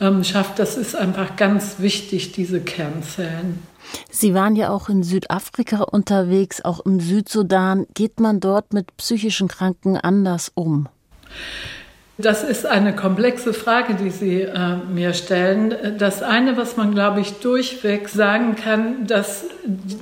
ähm, 0.00 0.24
schafft, 0.24 0.58
das 0.58 0.76
ist 0.76 0.96
einfach 0.96 1.36
ganz 1.36 1.76
wichtig, 1.78 2.32
diese 2.32 2.60
Kernzellen. 2.60 3.62
Sie 4.10 4.34
waren 4.34 4.56
ja 4.56 4.70
auch 4.70 4.88
in 4.88 5.04
Südafrika 5.04 5.82
unterwegs, 5.82 6.64
auch 6.64 6.80
im 6.80 6.98
Südsudan. 6.98 7.86
Geht 7.94 8.18
man 8.18 8.40
dort 8.40 8.72
mit 8.72 8.96
psychischen 8.96 9.46
Kranken 9.46 9.96
anders 9.96 10.50
um? 10.54 10.88
Das 12.22 12.42
ist 12.42 12.66
eine 12.66 12.94
komplexe 12.94 13.52
Frage, 13.52 13.94
die 13.94 14.10
Sie 14.10 14.42
äh, 14.42 14.76
mir 14.92 15.14
stellen. 15.14 15.74
Das 15.98 16.22
eine, 16.22 16.56
was 16.56 16.76
man, 16.76 16.92
glaube 16.92 17.20
ich, 17.20 17.34
durchweg 17.40 18.08
sagen 18.08 18.56
kann, 18.56 19.06
dass 19.06 19.44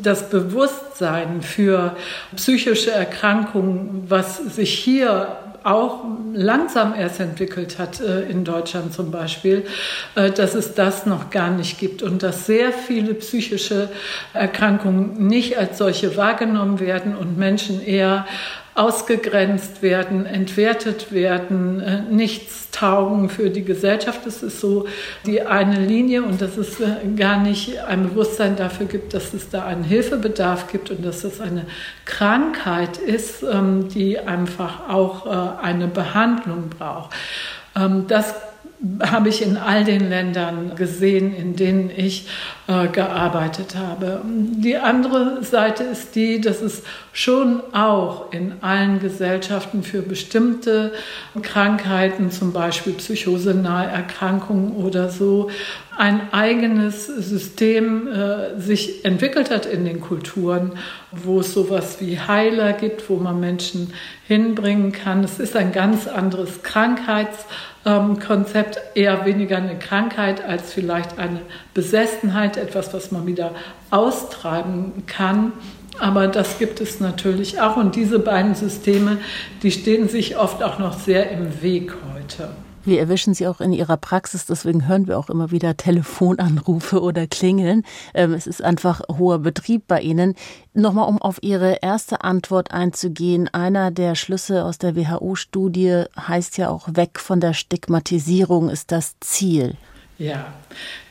das 0.02 0.30
Bewusstsein 0.30 1.42
für 1.42 1.96
psychische 2.34 2.90
Erkrankungen, 2.90 4.04
was 4.08 4.38
sich 4.38 4.72
hier 4.72 5.36
auch 5.64 6.04
langsam 6.32 6.94
erst 6.94 7.20
entwickelt 7.20 7.78
hat, 7.78 8.00
äh, 8.00 8.22
in 8.22 8.44
Deutschland 8.44 8.92
zum 8.94 9.10
Beispiel, 9.10 9.66
äh, 10.14 10.30
dass 10.30 10.54
es 10.54 10.74
das 10.74 11.04
noch 11.04 11.30
gar 11.30 11.50
nicht 11.50 11.78
gibt 11.78 12.02
und 12.02 12.22
dass 12.22 12.46
sehr 12.46 12.72
viele 12.72 13.14
psychische 13.14 13.90
Erkrankungen 14.32 15.26
nicht 15.26 15.58
als 15.58 15.78
solche 15.78 16.16
wahrgenommen 16.16 16.80
werden 16.80 17.16
und 17.16 17.36
Menschen 17.36 17.84
eher 17.84 18.26
ausgegrenzt 18.78 19.82
werden, 19.82 20.24
entwertet 20.24 21.10
werden, 21.10 21.80
äh, 21.80 22.00
nichts 22.02 22.70
taugen 22.70 23.28
für 23.28 23.50
die 23.50 23.64
Gesellschaft. 23.64 24.20
Das 24.24 24.44
ist 24.44 24.60
so 24.60 24.86
die 25.26 25.42
eine 25.42 25.84
Linie 25.84 26.22
und 26.22 26.40
dass 26.40 26.56
es 26.56 26.78
äh, 26.78 26.94
gar 27.16 27.40
nicht 27.42 27.80
ein 27.80 28.08
Bewusstsein 28.08 28.54
dafür 28.54 28.86
gibt, 28.86 29.14
dass 29.14 29.34
es 29.34 29.50
da 29.50 29.64
einen 29.64 29.82
Hilfebedarf 29.82 30.70
gibt 30.70 30.90
und 30.90 31.04
dass 31.04 31.24
es 31.24 31.40
eine 31.40 31.66
Krankheit 32.04 32.98
ist, 32.98 33.42
ähm, 33.42 33.88
die 33.88 34.20
einfach 34.20 34.88
auch 34.88 35.26
äh, 35.26 35.64
eine 35.64 35.88
Behandlung 35.88 36.70
braucht. 36.70 37.10
Ähm, 37.74 38.04
das 38.06 38.32
habe 39.00 39.28
ich 39.28 39.42
in 39.42 39.56
all 39.56 39.84
den 39.84 40.08
Ländern 40.08 40.76
gesehen, 40.76 41.34
in 41.34 41.56
denen 41.56 41.90
ich 41.90 42.28
äh, 42.68 42.86
gearbeitet 42.86 43.74
habe. 43.74 44.20
Die 44.24 44.76
andere 44.76 45.42
Seite 45.42 45.82
ist 45.82 46.14
die, 46.14 46.40
dass 46.40 46.62
es 46.62 46.84
schon 47.12 47.60
auch 47.72 48.32
in 48.32 48.52
allen 48.60 49.00
Gesellschaften 49.00 49.82
für 49.82 50.02
bestimmte 50.02 50.92
Krankheiten, 51.42 52.30
zum 52.30 52.52
Beispiel 52.52 52.92
psychosenahe 52.92 53.88
Erkrankungen 53.88 54.72
oder 54.76 55.08
so, 55.08 55.50
ein 55.96 56.32
eigenes 56.32 57.06
System 57.06 58.06
äh, 58.06 58.60
sich 58.60 59.04
entwickelt 59.04 59.50
hat 59.50 59.66
in 59.66 59.84
den 59.84 60.00
Kulturen, 60.00 60.74
wo 61.10 61.40
es 61.40 61.52
sowas 61.52 61.96
wie 62.00 62.20
Heiler 62.20 62.72
gibt, 62.72 63.10
wo 63.10 63.16
man 63.16 63.40
Menschen 63.40 63.92
hinbringen 64.28 64.92
kann. 64.92 65.24
Es 65.24 65.40
ist 65.40 65.56
ein 65.56 65.72
ganz 65.72 66.06
anderes 66.06 66.62
Krankheitskonzept, 66.62 67.46
ähm, 67.88 68.18
eher 68.94 69.24
weniger 69.24 69.56
eine 69.56 69.78
Krankheit 69.78 70.44
als 70.44 70.72
vielleicht 70.72 71.18
eine 71.18 71.40
Besessenheit, 71.74 72.56
etwas, 72.56 72.92
was 72.92 73.10
man 73.10 73.26
wieder 73.26 73.52
austreiben 73.90 75.04
kann. 75.06 75.52
Aber 75.98 76.28
das 76.28 76.58
gibt 76.58 76.80
es 76.80 77.00
natürlich 77.00 77.60
auch. 77.60 77.76
Und 77.76 77.96
diese 77.96 78.18
beiden 78.18 78.54
Systeme, 78.54 79.18
die 79.62 79.70
stehen 79.70 80.08
sich 80.08 80.36
oft 80.36 80.62
auch 80.62 80.78
noch 80.78 80.98
sehr 80.98 81.30
im 81.30 81.62
Weg 81.62 81.92
heute. 82.14 82.50
Wir 82.88 83.00
erwischen 83.00 83.34
Sie 83.34 83.46
auch 83.46 83.60
in 83.60 83.74
Ihrer 83.74 83.98
Praxis, 83.98 84.46
deswegen 84.46 84.88
hören 84.88 85.06
wir 85.06 85.18
auch 85.18 85.28
immer 85.28 85.50
wieder 85.50 85.76
Telefonanrufe 85.76 87.02
oder 87.02 87.26
Klingeln. 87.26 87.84
Ähm, 88.14 88.32
es 88.32 88.46
ist 88.46 88.64
einfach 88.64 89.02
hoher 89.10 89.40
Betrieb 89.40 89.86
bei 89.86 90.00
Ihnen. 90.00 90.34
Nochmal, 90.72 91.06
um 91.06 91.20
auf 91.20 91.36
Ihre 91.42 91.80
erste 91.82 92.24
Antwort 92.24 92.70
einzugehen. 92.70 93.46
Einer 93.52 93.90
der 93.90 94.14
Schlüsse 94.14 94.64
aus 94.64 94.78
der 94.78 94.96
WHO-Studie 94.96 96.04
heißt 96.16 96.56
ja 96.56 96.70
auch, 96.70 96.88
weg 96.94 97.20
von 97.20 97.40
der 97.40 97.52
Stigmatisierung 97.52 98.70
ist 98.70 98.90
das 98.90 99.16
Ziel. 99.20 99.76
Ja, 100.20 100.52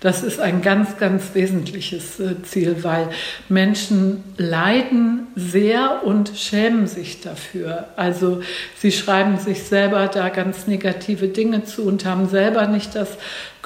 das 0.01 0.21
ist 0.21 0.41
ein 0.41 0.61
ganz, 0.61 0.97
ganz 0.97 1.33
wesentliches 1.33 2.19
äh, 2.19 2.43
Ziel, 2.43 2.83
weil 2.83 3.07
Menschen 3.47 4.21
leiden 4.35 5.27
sehr 5.33 6.03
und 6.03 6.33
schämen 6.35 6.87
sich 6.87 7.21
dafür. 7.21 7.87
Also 7.95 8.41
sie 8.77 8.91
schreiben 8.91 9.37
sich 9.39 9.63
selber 9.63 10.07
da 10.07 10.27
ganz 10.27 10.67
negative 10.67 11.29
Dinge 11.29 11.63
zu 11.63 11.83
und 11.83 12.03
haben 12.03 12.27
selber 12.27 12.67
nicht 12.67 12.95
das 12.95 13.17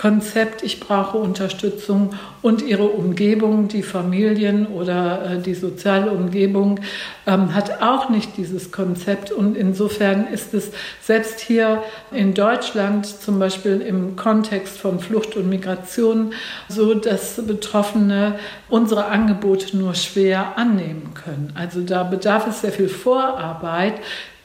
Konzept, 0.01 0.63
ich 0.63 0.79
brauche 0.79 1.19
Unterstützung 1.19 2.15
und 2.41 2.63
ihre 2.63 2.87
Umgebung, 2.87 3.67
die 3.67 3.83
Familien 3.83 4.65
oder 4.65 5.33
äh, 5.33 5.37
die 5.39 5.53
soziale 5.53 6.09
Umgebung 6.09 6.79
ähm, 7.27 7.53
hat 7.53 7.83
auch 7.83 8.09
nicht 8.09 8.35
dieses 8.35 8.71
Konzept. 8.71 9.31
Und 9.31 9.55
insofern 9.55 10.25
ist 10.25 10.55
es 10.55 10.71
selbst 11.03 11.39
hier 11.39 11.83
in 12.11 12.33
Deutschland 12.33 13.05
zum 13.05 13.37
Beispiel 13.37 13.79
im 13.79 14.15
Kontext 14.15 14.79
von 14.79 14.99
Flucht 14.99 15.35
und 15.35 15.47
Migration 15.47 16.33
so, 16.67 16.95
dass 16.95 17.35
Betroffene 17.45 18.39
unsere 18.69 19.05
Angebote 19.05 19.77
nur 19.77 19.93
schwer 19.93 20.57
annehmen 20.57 21.11
können. 21.13 21.53
Also 21.53 21.81
da 21.81 22.01
bedarf 22.01 22.47
es 22.47 22.61
sehr 22.61 22.71
viel 22.71 22.89
Vorarbeit, 22.89 23.93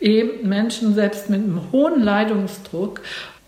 eben 0.01 0.47
Menschen 0.47 0.95
selbst 0.95 1.31
mit 1.31 1.42
einem 1.42 1.62
hohen 1.73 2.03
Leidungsdruck 2.03 3.01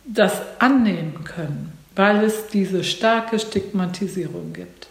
das 0.06 0.40
annehmen 0.58 1.22
können 1.24 1.67
weil 1.98 2.22
es 2.22 2.46
diese 2.46 2.84
starke 2.84 3.40
Stigmatisierung 3.40 4.52
gibt. 4.52 4.86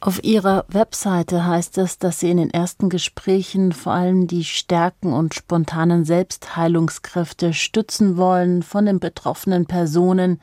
Auf 0.00 0.22
Ihrer 0.24 0.64
Webseite 0.68 1.46
heißt 1.46 1.78
es, 1.78 1.98
dass 1.98 2.18
Sie 2.18 2.30
in 2.30 2.36
den 2.36 2.50
ersten 2.50 2.88
Gesprächen 2.88 3.70
vor 3.70 3.92
allem 3.92 4.26
die 4.26 4.44
Stärken 4.44 5.12
und 5.12 5.34
spontanen 5.34 6.04
Selbstheilungskräfte 6.04 7.54
stützen 7.54 8.16
wollen 8.16 8.64
von 8.64 8.86
den 8.86 8.98
betroffenen 8.98 9.66
Personen, 9.66 10.40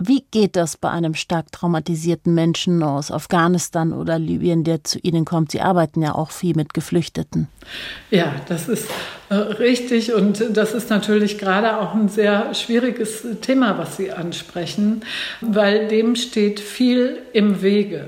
wie 0.00 0.24
geht 0.30 0.56
das 0.56 0.78
bei 0.78 0.88
einem 0.88 1.14
stark 1.14 1.52
traumatisierten 1.52 2.34
Menschen 2.34 2.82
aus 2.82 3.10
Afghanistan 3.10 3.92
oder 3.92 4.18
Libyen, 4.18 4.64
der 4.64 4.82
zu 4.82 4.98
Ihnen 4.98 5.26
kommt? 5.26 5.52
Sie 5.52 5.60
arbeiten 5.60 6.02
ja 6.02 6.14
auch 6.14 6.30
viel 6.30 6.56
mit 6.56 6.72
Geflüchteten. 6.72 7.48
Ja, 8.10 8.34
das 8.48 8.68
ist 8.68 8.88
äh, 9.28 9.34
richtig 9.34 10.14
und 10.14 10.42
das 10.54 10.72
ist 10.72 10.88
natürlich 10.88 11.36
gerade 11.36 11.78
auch 11.78 11.94
ein 11.94 12.08
sehr 12.08 12.54
schwieriges 12.54 13.26
Thema, 13.42 13.76
was 13.76 13.98
Sie 13.98 14.10
ansprechen, 14.10 15.02
weil 15.42 15.88
dem 15.88 16.16
steht 16.16 16.60
viel 16.60 17.18
im 17.34 17.60
Wege 17.60 18.06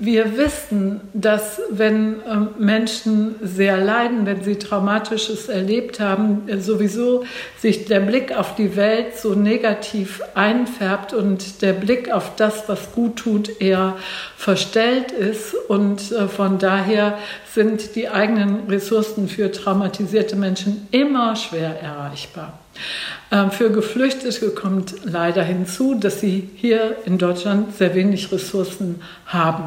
wir 0.00 0.38
wissen, 0.38 1.02
dass 1.12 1.60
wenn 1.70 2.16
ähm, 2.26 2.48
Menschen 2.58 3.34
sehr 3.42 3.76
leiden, 3.76 4.24
wenn 4.24 4.42
sie 4.42 4.56
Traumatisches 4.56 5.48
erlebt 5.48 6.00
haben, 6.00 6.48
äh, 6.48 6.58
sowieso 6.58 7.24
sich 7.58 7.84
der 7.84 8.00
Blick 8.00 8.34
auf 8.36 8.54
die 8.54 8.76
Welt 8.76 9.18
so 9.18 9.34
negativ 9.34 10.22
einfärbt 10.34 11.12
und 11.12 11.60
der 11.60 11.74
Blick 11.74 12.10
auf 12.10 12.34
das, 12.36 12.68
was 12.68 12.92
gut 12.92 13.16
tut, 13.16 13.60
eher 13.60 13.96
verstellt 14.36 15.12
ist. 15.12 15.54
Und 15.68 16.12
äh, 16.12 16.28
von 16.28 16.58
daher 16.58 17.18
sind 17.52 17.94
die 17.94 18.08
eigenen 18.08 18.68
Ressourcen 18.68 19.28
für 19.28 19.52
traumatisierte 19.52 20.34
Menschen 20.34 20.88
immer 20.92 21.36
schwer 21.36 21.78
erreichbar. 21.78 22.59
Ähm, 23.32 23.50
für 23.50 23.70
Geflüchtete 23.70 24.50
kommt 24.50 24.94
leider 25.04 25.42
hinzu, 25.42 25.94
dass 25.94 26.20
sie 26.20 26.48
hier 26.56 26.96
in 27.04 27.18
Deutschland 27.18 27.76
sehr 27.76 27.94
wenig 27.94 28.32
Ressourcen 28.32 29.02
haben. 29.26 29.64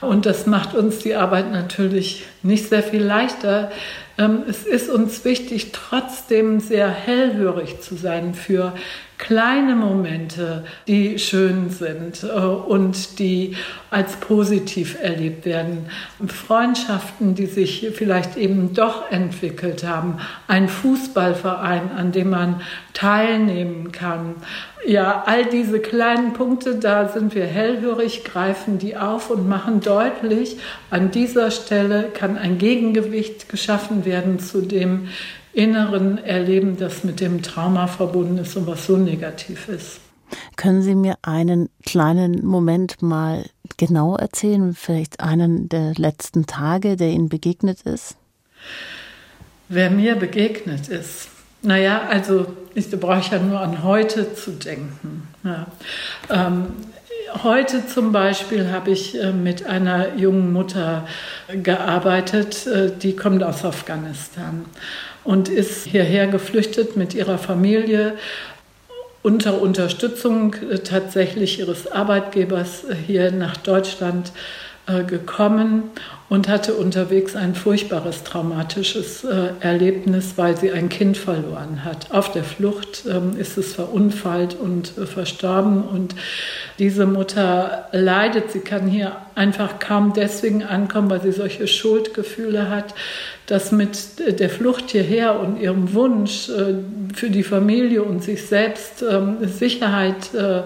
Und 0.00 0.26
das 0.26 0.46
macht 0.46 0.74
uns 0.74 0.98
die 0.98 1.14
Arbeit 1.14 1.50
natürlich 1.50 2.24
nicht 2.42 2.68
sehr 2.68 2.82
viel 2.82 3.02
leichter. 3.02 3.70
Ähm, 4.18 4.42
es 4.48 4.64
ist 4.64 4.88
uns 4.88 5.24
wichtig, 5.24 5.72
trotzdem 5.72 6.60
sehr 6.60 6.88
hellhörig 6.88 7.80
zu 7.80 7.96
sein 7.96 8.34
für 8.34 8.74
kleine 9.18 9.74
Momente, 9.74 10.64
die 10.86 11.18
schön 11.18 11.70
sind 11.70 12.22
äh, 12.22 12.26
und 12.26 13.18
die 13.18 13.56
als 13.90 14.16
positiv 14.16 14.96
erlebt 15.00 15.46
werden. 15.46 15.86
Freundschaften, 16.26 17.34
die 17.34 17.46
sich 17.46 17.88
vielleicht 17.94 18.36
eben 18.36 18.74
doch 18.74 19.10
entwickelt 19.10 19.84
haben. 19.84 20.18
Ein 20.48 20.68
Fußballverein, 20.68 21.92
an 21.96 22.12
dem 22.12 22.30
man 22.30 22.60
teilnehmen 22.92 23.92
kann. 23.92 24.34
Ja, 24.86 25.24
all 25.26 25.46
diese 25.46 25.80
kleinen 25.80 26.32
Punkte, 26.32 26.76
da 26.76 27.08
sind 27.08 27.34
wir 27.34 27.46
hellhörig, 27.46 28.24
greifen 28.24 28.78
die 28.78 28.96
auf 28.96 29.30
und 29.30 29.48
machen 29.48 29.80
deutlich, 29.80 30.58
an 30.90 31.10
dieser 31.10 31.50
Stelle 31.50 32.04
kann 32.12 32.38
ein 32.38 32.58
Gegengewicht 32.58 33.48
geschaffen 33.48 34.04
werden 34.04 34.38
zu 34.38 34.62
dem, 34.62 35.08
inneren 35.56 36.18
Erleben, 36.18 36.76
das 36.76 37.02
mit 37.02 37.20
dem 37.20 37.42
Trauma 37.42 37.86
verbunden 37.86 38.38
ist 38.38 38.56
und 38.56 38.66
was 38.66 38.86
so 38.86 38.98
negativ 38.98 39.68
ist. 39.68 40.00
Können 40.56 40.82
Sie 40.82 40.94
mir 40.94 41.16
einen 41.22 41.70
kleinen 41.84 42.44
Moment 42.44 43.00
mal 43.00 43.44
genau 43.78 44.16
erzählen, 44.16 44.74
vielleicht 44.74 45.20
einen 45.20 45.68
der 45.68 45.94
letzten 45.96 46.46
Tage, 46.46 46.96
der 46.96 47.08
Ihnen 47.08 47.30
begegnet 47.30 47.82
ist? 47.82 48.16
Wer 49.68 49.90
mir 49.90 50.16
begegnet 50.16 50.88
ist, 50.88 51.28
naja, 51.62 52.02
also 52.10 52.46
ich 52.74 52.90
brauche 52.90 53.34
ja 53.34 53.40
nur 53.40 53.60
an 53.60 53.82
heute 53.82 54.34
zu 54.34 54.52
denken. 54.52 55.26
Ja. 55.42 55.66
Ähm, 56.28 56.66
heute 57.42 57.86
zum 57.86 58.12
Beispiel 58.12 58.70
habe 58.70 58.90
ich 58.90 59.18
äh, 59.18 59.32
mit 59.32 59.64
einer 59.64 60.16
jungen 60.16 60.52
Mutter 60.52 61.06
gearbeitet, 61.48 62.66
äh, 62.66 62.92
die 62.94 63.16
kommt 63.16 63.42
aus 63.42 63.64
Afghanistan 63.64 64.66
und 65.26 65.48
ist 65.48 65.86
hierher 65.86 66.28
geflüchtet 66.28 66.96
mit 66.96 67.12
ihrer 67.14 67.36
Familie 67.36 68.16
unter 69.22 69.60
Unterstützung 69.60 70.54
äh, 70.54 70.78
tatsächlich 70.78 71.58
ihres 71.58 71.90
Arbeitgebers 71.90 72.84
äh, 72.84 72.94
hier 72.94 73.32
nach 73.32 73.56
Deutschland 73.56 74.30
äh, 74.86 75.02
gekommen 75.04 75.90
und 76.28 76.48
hatte 76.48 76.74
unterwegs 76.74 77.36
ein 77.36 77.54
furchtbares 77.54 78.24
traumatisches 78.24 79.24
äh, 79.24 79.50
Erlebnis, 79.60 80.34
weil 80.36 80.56
sie 80.56 80.72
ein 80.72 80.88
Kind 80.88 81.16
verloren 81.16 81.84
hat. 81.84 82.10
Auf 82.12 82.32
der 82.32 82.44
Flucht 82.44 83.04
ähm, 83.08 83.36
ist 83.38 83.58
es 83.58 83.74
verunfallt 83.74 84.54
und 84.54 84.96
äh, 84.98 85.06
verstorben 85.06 85.82
und 85.82 86.14
diese 86.78 87.06
Mutter 87.06 87.88
leidet. 87.92 88.50
Sie 88.50 88.60
kann 88.60 88.88
hier 88.88 89.16
einfach 89.34 89.78
kaum 89.78 90.12
deswegen 90.14 90.64
ankommen, 90.64 91.10
weil 91.10 91.22
sie 91.22 91.32
solche 91.32 91.66
Schuldgefühle 91.68 92.70
hat, 92.70 92.94
dass 93.46 93.70
mit 93.70 94.40
der 94.40 94.50
Flucht 94.50 94.90
hierher 94.90 95.38
und 95.38 95.60
ihrem 95.60 95.94
Wunsch 95.94 96.48
äh, 96.48 96.74
für 97.14 97.30
die 97.30 97.44
Familie 97.44 98.02
und 98.02 98.24
sich 98.24 98.46
selbst 98.46 99.04
ähm, 99.08 99.38
Sicherheit 99.46 100.34
äh, 100.34 100.62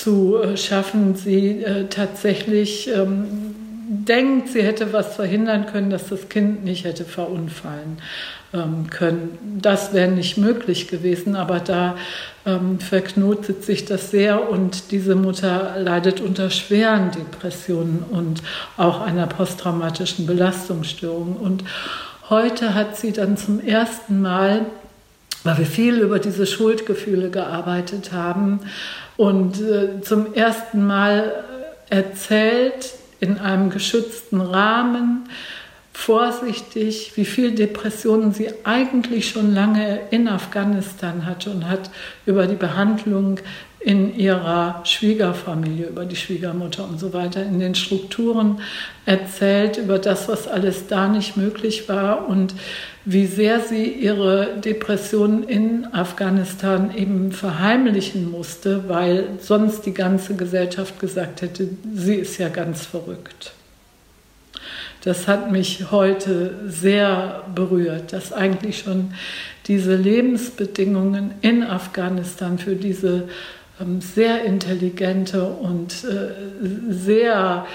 zu 0.00 0.36
äh, 0.36 0.56
schaffen, 0.56 1.14
sie 1.14 1.64
tatsächlich 1.90 2.88
ähm, 2.88 3.54
denkt, 3.88 4.48
sie 4.48 4.62
hätte 4.62 4.92
was 4.92 5.14
verhindern 5.14 5.66
können, 5.66 5.90
dass 5.90 6.08
das 6.08 6.28
Kind 6.28 6.64
nicht 6.64 6.84
hätte 6.84 7.04
verunfallen 7.04 7.98
ähm, 8.52 8.88
können. 8.90 9.58
Das 9.60 9.92
wäre 9.92 10.10
nicht 10.10 10.38
möglich 10.38 10.88
gewesen, 10.88 11.36
aber 11.36 11.60
da 11.60 11.96
ähm, 12.46 12.78
verknotet 12.80 13.64
sich 13.64 13.84
das 13.84 14.10
sehr 14.10 14.50
und 14.50 14.90
diese 14.90 15.14
Mutter 15.14 15.76
leidet 15.78 16.20
unter 16.20 16.50
schweren 16.50 17.10
Depressionen 17.10 18.04
und 18.10 18.42
auch 18.76 19.00
einer 19.00 19.26
posttraumatischen 19.26 20.26
Belastungsstörung. 20.26 21.36
Und 21.36 21.64
heute 22.30 22.74
hat 22.74 22.96
sie 22.96 23.12
dann 23.12 23.36
zum 23.36 23.60
ersten 23.60 24.22
Mal 24.22 24.66
weil 25.44 25.58
wir 25.58 25.66
viel 25.66 26.00
über 26.00 26.18
diese 26.18 26.46
Schuldgefühle 26.46 27.30
gearbeitet 27.30 28.12
haben 28.12 28.60
und 29.16 29.60
äh, 29.60 30.00
zum 30.02 30.34
ersten 30.34 30.86
Mal 30.86 31.44
erzählt, 31.90 32.94
in 33.20 33.38
einem 33.38 33.70
geschützten 33.70 34.40
Rahmen, 34.40 35.28
vorsichtig, 35.92 37.12
wie 37.14 37.24
viel 37.24 37.52
Depressionen 37.52 38.32
sie 38.32 38.50
eigentlich 38.64 39.28
schon 39.28 39.54
lange 39.54 40.00
in 40.10 40.26
Afghanistan 40.26 41.24
hatte 41.24 41.50
und 41.50 41.68
hat 41.68 41.88
über 42.26 42.46
die 42.46 42.56
Behandlung 42.56 43.38
in 43.84 44.18
ihrer 44.18 44.80
Schwiegerfamilie, 44.84 45.88
über 45.88 46.06
die 46.06 46.16
Schwiegermutter 46.16 46.88
und 46.88 46.98
so 46.98 47.12
weiter, 47.12 47.42
in 47.42 47.60
den 47.60 47.74
Strukturen 47.74 48.60
erzählt, 49.04 49.76
über 49.76 49.98
das, 49.98 50.26
was 50.26 50.48
alles 50.48 50.86
da 50.86 51.06
nicht 51.06 51.36
möglich 51.36 51.86
war 51.86 52.26
und 52.26 52.54
wie 53.04 53.26
sehr 53.26 53.60
sie 53.60 53.84
ihre 53.84 54.56
Depression 54.64 55.42
in 55.42 55.86
Afghanistan 55.92 56.96
eben 56.96 57.30
verheimlichen 57.30 58.30
musste, 58.30 58.88
weil 58.88 59.28
sonst 59.38 59.84
die 59.84 59.92
ganze 59.92 60.34
Gesellschaft 60.34 60.98
gesagt 60.98 61.42
hätte, 61.42 61.68
sie 61.92 62.14
ist 62.14 62.38
ja 62.38 62.48
ganz 62.48 62.86
verrückt. 62.86 63.52
Das 65.02 65.28
hat 65.28 65.52
mich 65.52 65.90
heute 65.90 66.54
sehr 66.66 67.44
berührt, 67.54 68.14
dass 68.14 68.32
eigentlich 68.32 68.78
schon 68.78 69.12
diese 69.66 69.94
Lebensbedingungen 69.94 71.32
in 71.42 71.62
Afghanistan 71.62 72.58
für 72.58 72.76
diese 72.76 73.28
sehr 74.00 74.44
intelligente 74.44 75.44
und 75.44 76.04
äh, 76.04 76.92
sehr 76.92 77.66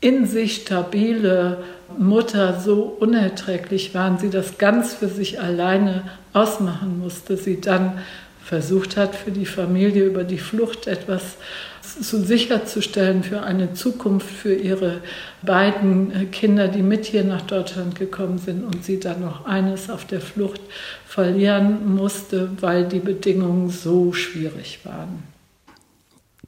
in 0.00 0.26
sich 0.26 0.56
stabile 0.56 1.58
Mutter 1.98 2.60
so 2.60 2.82
unerträglich 2.82 3.94
waren, 3.94 4.18
sie 4.18 4.30
das 4.30 4.58
ganz 4.58 4.94
für 4.94 5.08
sich 5.08 5.40
alleine 5.40 6.02
ausmachen 6.32 6.98
musste, 6.98 7.36
sie 7.36 7.60
dann 7.60 7.98
versucht 8.44 8.96
hat, 8.96 9.14
für 9.14 9.30
die 9.30 9.46
Familie 9.46 10.04
über 10.04 10.24
die 10.24 10.38
Flucht 10.38 10.86
etwas 10.86 11.36
zu 11.82 12.22
sicherzustellen 12.24 13.22
für 13.22 13.42
eine 13.42 13.74
Zukunft 13.74 14.28
für 14.28 14.54
ihre 14.54 15.02
beiden 15.42 16.30
Kinder, 16.30 16.68
die 16.68 16.82
mit 16.82 17.04
hier 17.04 17.24
nach 17.24 17.42
Deutschland 17.42 17.96
gekommen 17.96 18.38
sind 18.38 18.64
und 18.64 18.84
sie 18.84 18.98
dann 18.98 19.20
noch 19.20 19.44
eines 19.44 19.90
auf 19.90 20.06
der 20.06 20.20
Flucht 20.20 20.60
verlieren 21.06 21.94
musste, 21.94 22.50
weil 22.60 22.88
die 22.88 23.00
Bedingungen 23.00 23.68
so 23.68 24.12
schwierig 24.12 24.80
waren. 24.84 25.24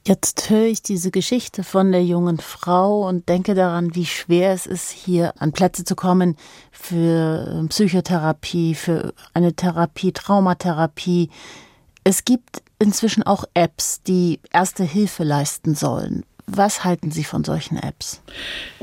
Jetzt 0.07 0.51
höre 0.51 0.67
ich 0.67 0.83
diese 0.83 1.11
Geschichte 1.11 1.65
von 1.65 1.91
der 1.91 2.05
jungen 2.05 2.39
Frau 2.39 3.09
und 3.09 3.31
denke 3.31 3.55
daran, 3.55 3.95
wie 3.95 4.05
schwer 4.05 4.53
es 4.53 4.67
ist, 4.67 4.91
hier 4.91 5.33
an 5.41 5.53
Plätze 5.53 5.85
zu 5.85 5.97
kommen 5.97 6.37
für 6.71 7.65
Psychotherapie, 7.71 8.75
für 8.75 9.15
eine 9.33 9.55
Therapie, 9.55 10.13
Traumatherapie. 10.13 11.31
Es 12.05 12.25
gibt 12.25 12.63
inzwischen 12.79 13.23
auch 13.23 13.45
Apps, 13.55 14.03
die 14.03 14.39
erste 14.53 14.85
Hilfe 14.85 15.25
leisten 15.25 15.75
sollen. 15.75 16.25
Was 16.47 16.85
halten 16.85 17.11
Sie 17.11 17.25
von 17.25 17.43
solchen 17.43 17.79
Apps? 17.79 18.21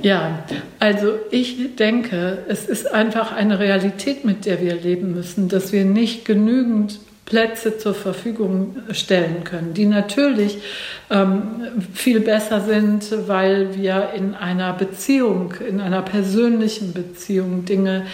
Ja, 0.02 0.44
also 0.80 1.20
ich 1.30 1.76
denke, 1.76 2.40
es 2.48 2.66
ist 2.66 2.92
einfach 2.92 3.32
eine 3.32 3.60
Realität, 3.60 4.26
mit 4.26 4.46
der 4.46 4.60
wir 4.60 4.74
leben 4.74 5.14
müssen, 5.14 5.48
dass 5.48 5.72
wir 5.72 5.86
nicht 5.86 6.26
genügend 6.26 7.00
Plätze 7.26 7.78
zur 7.78 7.94
Verfügung 7.94 8.78
stellen 8.92 9.44
können, 9.44 9.76
die 9.76 9.86
natürlich 9.86 10.58
ähm, 11.12 11.84
viel 11.94 12.22
besser 12.22 12.62
sind, 12.62 13.06
weil 13.28 13.76
wir 13.76 14.12
in 14.16 14.34
einer 14.34 14.72
Beziehung, 14.72 15.54
in 15.68 15.82
einer 15.82 16.02
persönlichen 16.02 16.94
Beziehung 16.94 17.66
Dinge 17.66 18.06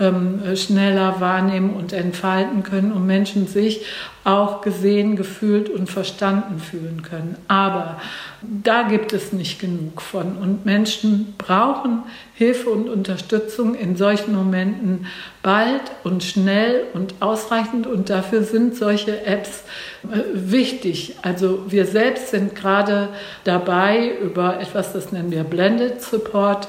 ähm, 0.00 0.40
schneller 0.56 1.20
wahrnehmen 1.20 1.74
und 1.74 1.92
entfalten 1.92 2.62
können 2.62 2.92
und 2.92 3.06
Menschen 3.06 3.46
sich 3.46 3.84
auch 4.24 4.60
gesehen, 4.60 5.16
gefühlt 5.16 5.68
und 5.68 5.88
verstanden 5.88 6.58
fühlen 6.58 7.02
können. 7.02 7.36
Aber 7.46 8.00
da 8.42 8.82
gibt 8.82 9.12
es 9.12 9.32
nicht 9.32 9.60
genug 9.60 10.02
von 10.02 10.36
und 10.38 10.64
Menschen 10.66 11.34
brauchen 11.38 12.02
Hilfe 12.34 12.70
und 12.70 12.88
Unterstützung 12.88 13.74
in 13.74 13.96
solchen 13.96 14.34
Momenten 14.34 15.06
bald 15.42 15.82
und 16.04 16.24
schnell 16.24 16.84
und 16.92 17.14
ausreichend 17.20 17.86
und 17.86 18.10
dafür 18.10 18.42
sind 18.42 18.74
solche 18.74 19.24
Apps 19.24 19.64
wichtig. 20.32 21.16
Also 21.22 21.64
wir 21.68 21.86
selbst 21.86 22.28
sind 22.28 22.54
gerade 22.54 23.08
dabei 23.44 24.16
über 24.20 24.60
etwas, 24.60 24.92
das 24.92 25.12
nennen 25.12 25.30
wir 25.30 25.44
Blended 25.44 26.02
Support, 26.02 26.68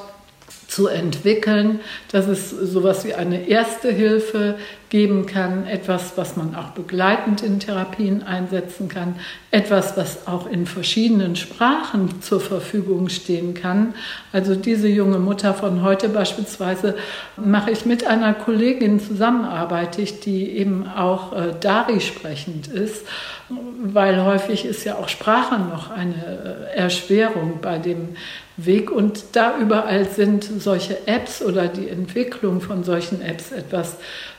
zu 0.67 0.87
entwickeln, 0.87 1.79
dass 2.11 2.27
es 2.27 2.51
sowas 2.51 3.05
wie 3.05 3.13
eine 3.13 3.47
erste 3.47 3.91
Hilfe 3.91 4.55
geben 4.89 5.25
kann, 5.25 5.65
etwas, 5.65 6.13
was 6.15 6.37
man 6.37 6.55
auch 6.55 6.69
begleitend 6.69 7.41
in 7.41 7.59
Therapien 7.59 8.23
einsetzen 8.23 8.87
kann, 8.87 9.15
etwas, 9.51 9.97
was 9.97 10.27
auch 10.27 10.49
in 10.49 10.65
verschiedenen 10.65 11.35
Sprachen 11.35 12.21
zur 12.21 12.39
Verfügung 12.39 13.09
stehen 13.09 13.53
kann. 13.53 13.95
Also 14.31 14.55
diese 14.55 14.87
junge 14.87 15.19
Mutter 15.19 15.53
von 15.53 15.81
heute 15.81 16.09
beispielsweise 16.09 16.95
mache 17.35 17.71
ich 17.71 17.85
mit 17.85 18.05
einer 18.05 18.33
Kollegin 18.33 18.99
zusammenarbeite 18.99 20.01
ich, 20.01 20.19
die 20.19 20.51
eben 20.51 20.87
auch 20.87 21.33
äh, 21.33 21.53
Dari 21.59 21.99
sprechend 21.99 22.67
ist, 22.67 23.05
weil 23.49 24.23
häufig 24.23 24.65
ist 24.65 24.83
ja 24.83 24.95
auch 24.95 25.09
Sprache 25.09 25.59
noch 25.59 25.89
eine 25.89 26.67
äh, 26.73 26.77
Erschwerung 26.77 27.59
bei 27.61 27.77
dem 27.77 28.09
Weg. 28.57 28.91
Und 28.91 29.23
da 29.33 29.57
überall 29.59 30.09
sind 30.09 30.43
solche 30.43 31.07
Apps 31.07 31.41
oder 31.41 31.67
die 31.67 31.89
Entwicklung 31.89 32.59
von 32.61 32.83
solchen 32.83 33.21
Apps 33.21 33.51
etwas, 33.51 33.97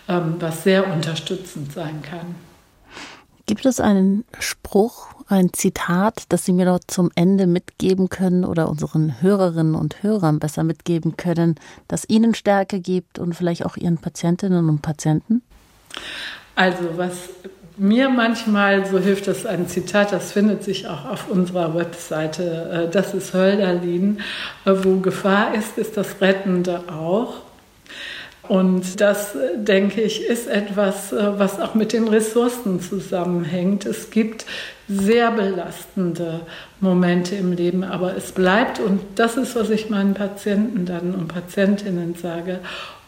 ähm, 0.09 0.35
was 0.39 0.65
sehr 0.65 0.93
unterstützend 0.93 1.73
sein 1.73 2.03
kann. 2.03 2.35
Gibt 3.47 3.65
es 3.65 3.81
einen 3.81 4.25
Spruch, 4.39 5.07
ein 5.29 5.53
Zitat, 5.55 6.25
das 6.29 6.45
Sie 6.45 6.53
mir 6.53 6.67
noch 6.67 6.81
zum 6.87 7.11
Ende 7.15 7.47
mitgeben 7.47 8.11
können 8.11 8.45
oder 8.45 8.69
unseren 8.69 9.23
Hörerinnen 9.23 9.75
und 9.75 10.03
Hörern 10.03 10.39
besser 10.39 10.65
mitgeben 10.65 11.17
können, 11.17 11.55
das 11.87 12.05
Ihnen 12.09 12.35
Stärke 12.35 12.81
gibt 12.81 13.19
und 13.19 13.35
vielleicht 13.35 13.65
auch 13.65 13.79
Ihren 13.79 13.97
Patientinnen 13.97 14.69
und 14.69 14.83
Patienten? 14.83 15.43
Also 16.55 16.97
was 16.97 17.15
mir 17.79 18.09
manchmal, 18.09 18.85
so 18.87 18.99
hilft 18.99 19.29
das 19.29 19.47
ein 19.47 19.69
Zitat, 19.69 20.13
das 20.13 20.33
findet 20.33 20.65
sich 20.65 20.87
auch 20.89 21.05
auf 21.05 21.31
unserer 21.31 21.75
Webseite, 21.75 22.89
äh, 22.89 22.91
das 22.91 23.15
ist 23.15 23.33
Hölderlin, 23.35 24.19
äh, 24.65 24.73
wo 24.83 24.99
Gefahr 24.99 25.55
ist, 25.55 25.79
ist 25.79 25.97
das 25.97 26.21
Rettende 26.21 26.83
auch. 26.89 27.35
Und 28.49 29.01
das, 29.01 29.35
äh, 29.35 29.59
denke 29.59 30.01
ich, 30.01 30.25
ist 30.25 30.49
etwas, 30.49 31.13
was 31.13 31.61
auch 31.61 31.75
mit 31.75 31.93
den 31.93 32.09
Ressourcen 32.09 32.81
zusammenhängt. 32.81 33.87
Es 33.87 34.11
gibt 34.11 34.47
sehr 34.89 35.31
belastende 35.31 36.41
Momente 36.81 37.37
im 37.37 37.53
Leben, 37.53 37.85
aber 37.85 38.17
es 38.17 38.33
bleibt, 38.33 38.81
und 38.81 39.01
das 39.17 39.37
ist, 39.37 39.55
was 39.55 39.69
ich 39.71 39.91
meinen 39.91 40.15
Patienten 40.15 40.87
dann 40.87 41.15
und 41.15 41.29
Patientinnen 41.29 42.15
sage, 42.15 42.61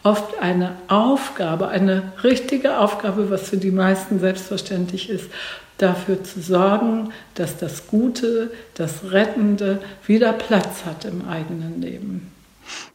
oft 0.03 0.39
eine 0.39 0.75
Aufgabe, 0.87 1.67
eine 1.67 2.13
richtige 2.23 2.79
Aufgabe, 2.79 3.29
was 3.29 3.49
für 3.49 3.57
die 3.57 3.71
meisten 3.71 4.19
selbstverständlich 4.19 5.09
ist, 5.09 5.29
dafür 5.77 6.23
zu 6.23 6.41
sorgen, 6.41 7.11
dass 7.35 7.57
das 7.57 7.87
Gute, 7.87 8.51
das 8.75 9.11
Rettende 9.11 9.81
wieder 10.05 10.33
Platz 10.33 10.85
hat 10.85 11.05
im 11.05 11.27
eigenen 11.27 11.81
Leben. 11.81 12.31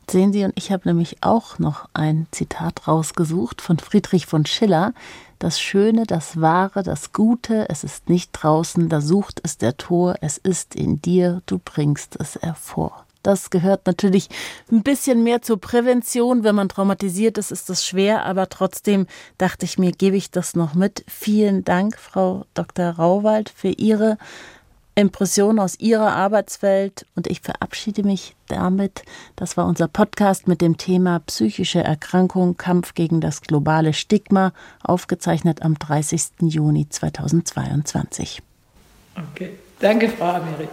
Sehen 0.09 0.33
Sie, 0.33 0.45
und 0.45 0.53
ich 0.55 0.71
habe 0.71 0.89
nämlich 0.89 1.17
auch 1.23 1.59
noch 1.59 1.89
ein 1.93 2.29
Zitat 2.31 2.87
rausgesucht 2.87 3.61
von 3.61 3.79
Friedrich 3.79 4.27
von 4.27 4.47
Schiller. 4.47 4.95
Das 5.41 5.61
Schöne, 5.61 6.05
das 6.07 6.41
Wahre, 6.41 6.83
das 6.83 7.13
Gute, 7.13 7.69
es 7.69 7.83
ist 7.83 8.09
nicht 8.09 8.31
draußen, 8.33 8.89
da 8.89 9.01
sucht 9.01 9.41
es 9.43 9.59
der 9.59 9.77
Tor, 9.77 10.15
es 10.21 10.39
ist 10.39 10.75
in 10.77 11.03
dir, 11.03 11.43
du 11.47 11.59
bringst 11.59 12.17
es 12.21 12.37
hervor. 12.41 13.06
Das 13.27 13.51
gehört 13.51 13.89
natürlich 13.89 14.29
ein 14.71 14.85
bisschen 14.85 15.25
mehr 15.25 15.43
zur 15.43 15.61
Prävention. 15.61 16.45
Wenn 16.45 16.55
man 16.55 16.69
traumatisiert 16.69 17.39
ist, 17.39 17.51
ist 17.51 17.69
das 17.69 17.85
schwer, 17.85 18.25
aber 18.25 18.49
trotzdem 18.49 19.09
dachte 19.37 19.65
ich 19.65 19.79
mir, 19.79 19.91
gebe 19.91 20.17
ich 20.17 20.31
das 20.31 20.55
noch 20.55 20.75
mit. 20.75 21.05
Vielen 21.09 21.65
Dank, 21.65 21.99
Frau 21.99 22.47
Dr. 22.55 22.91
Rauwald, 22.91 23.49
für 23.49 23.71
Ihre 23.71 24.17
Impressionen 24.95 25.59
aus 25.59 25.81
Ihrer 25.81 26.15
Arbeitswelt 26.15 27.05
und 27.17 27.27
ich 27.27 27.41
verabschiede 27.41 28.05
mich 28.05 28.37
damit. 28.47 29.03
Das 29.35 29.57
war 29.57 29.67
unser 29.67 29.89
Podcast 29.89 30.47
mit 30.47 30.61
dem 30.61 30.77
Thema 30.77 31.19
psychische 31.27 31.83
Erkrankung, 31.83 32.57
Kampf 32.57 32.95
gegen 32.95 33.21
das 33.21 33.41
globale 33.43 33.93
Stigma, 33.93 34.53
aufgezeichnet 34.85 35.63
am 35.63 35.77
30. 35.77 36.43
Juni 36.43 36.89
2022. 36.89 38.41
Okay, 39.33 39.51
danke, 39.81 40.11
Frau 40.11 40.27
Amiri. 40.27 40.69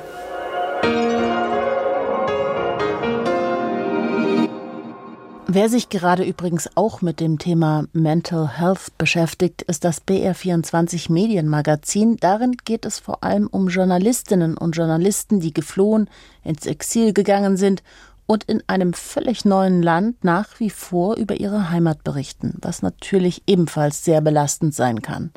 Wer 5.47 5.69
sich 5.69 5.89
gerade 5.89 6.23
übrigens 6.23 6.69
auch 6.75 7.01
mit 7.01 7.19
dem 7.19 7.37
Thema 7.37 7.85
Mental 7.91 8.57
Health 8.57 8.97
beschäftigt, 8.97 9.61
ist 9.63 9.83
das 9.83 10.01
BR24 10.07 11.11
Medienmagazin. 11.11 12.17
Darin 12.17 12.55
geht 12.63 12.85
es 12.85 12.99
vor 12.99 13.23
allem 13.23 13.47
um 13.47 13.67
Journalistinnen 13.67 14.57
und 14.57 14.75
Journalisten, 14.75 15.41
die 15.41 15.53
geflohen, 15.53 16.09
ins 16.43 16.65
Exil 16.65 17.13
gegangen 17.13 17.57
sind 17.57 17.83
und 18.25 18.45
in 18.45 18.63
einem 18.67 18.93
völlig 18.93 19.43
neuen 19.43 19.83
Land 19.83 20.23
nach 20.23 20.59
wie 20.59 20.69
vor 20.69 21.17
über 21.17 21.35
ihre 21.35 21.69
Heimat 21.69 22.03
berichten, 22.03 22.57
was 22.61 22.81
natürlich 22.81 23.43
ebenfalls 23.45 24.05
sehr 24.05 24.21
belastend 24.21 24.73
sein 24.73 25.01
kann. 25.01 25.31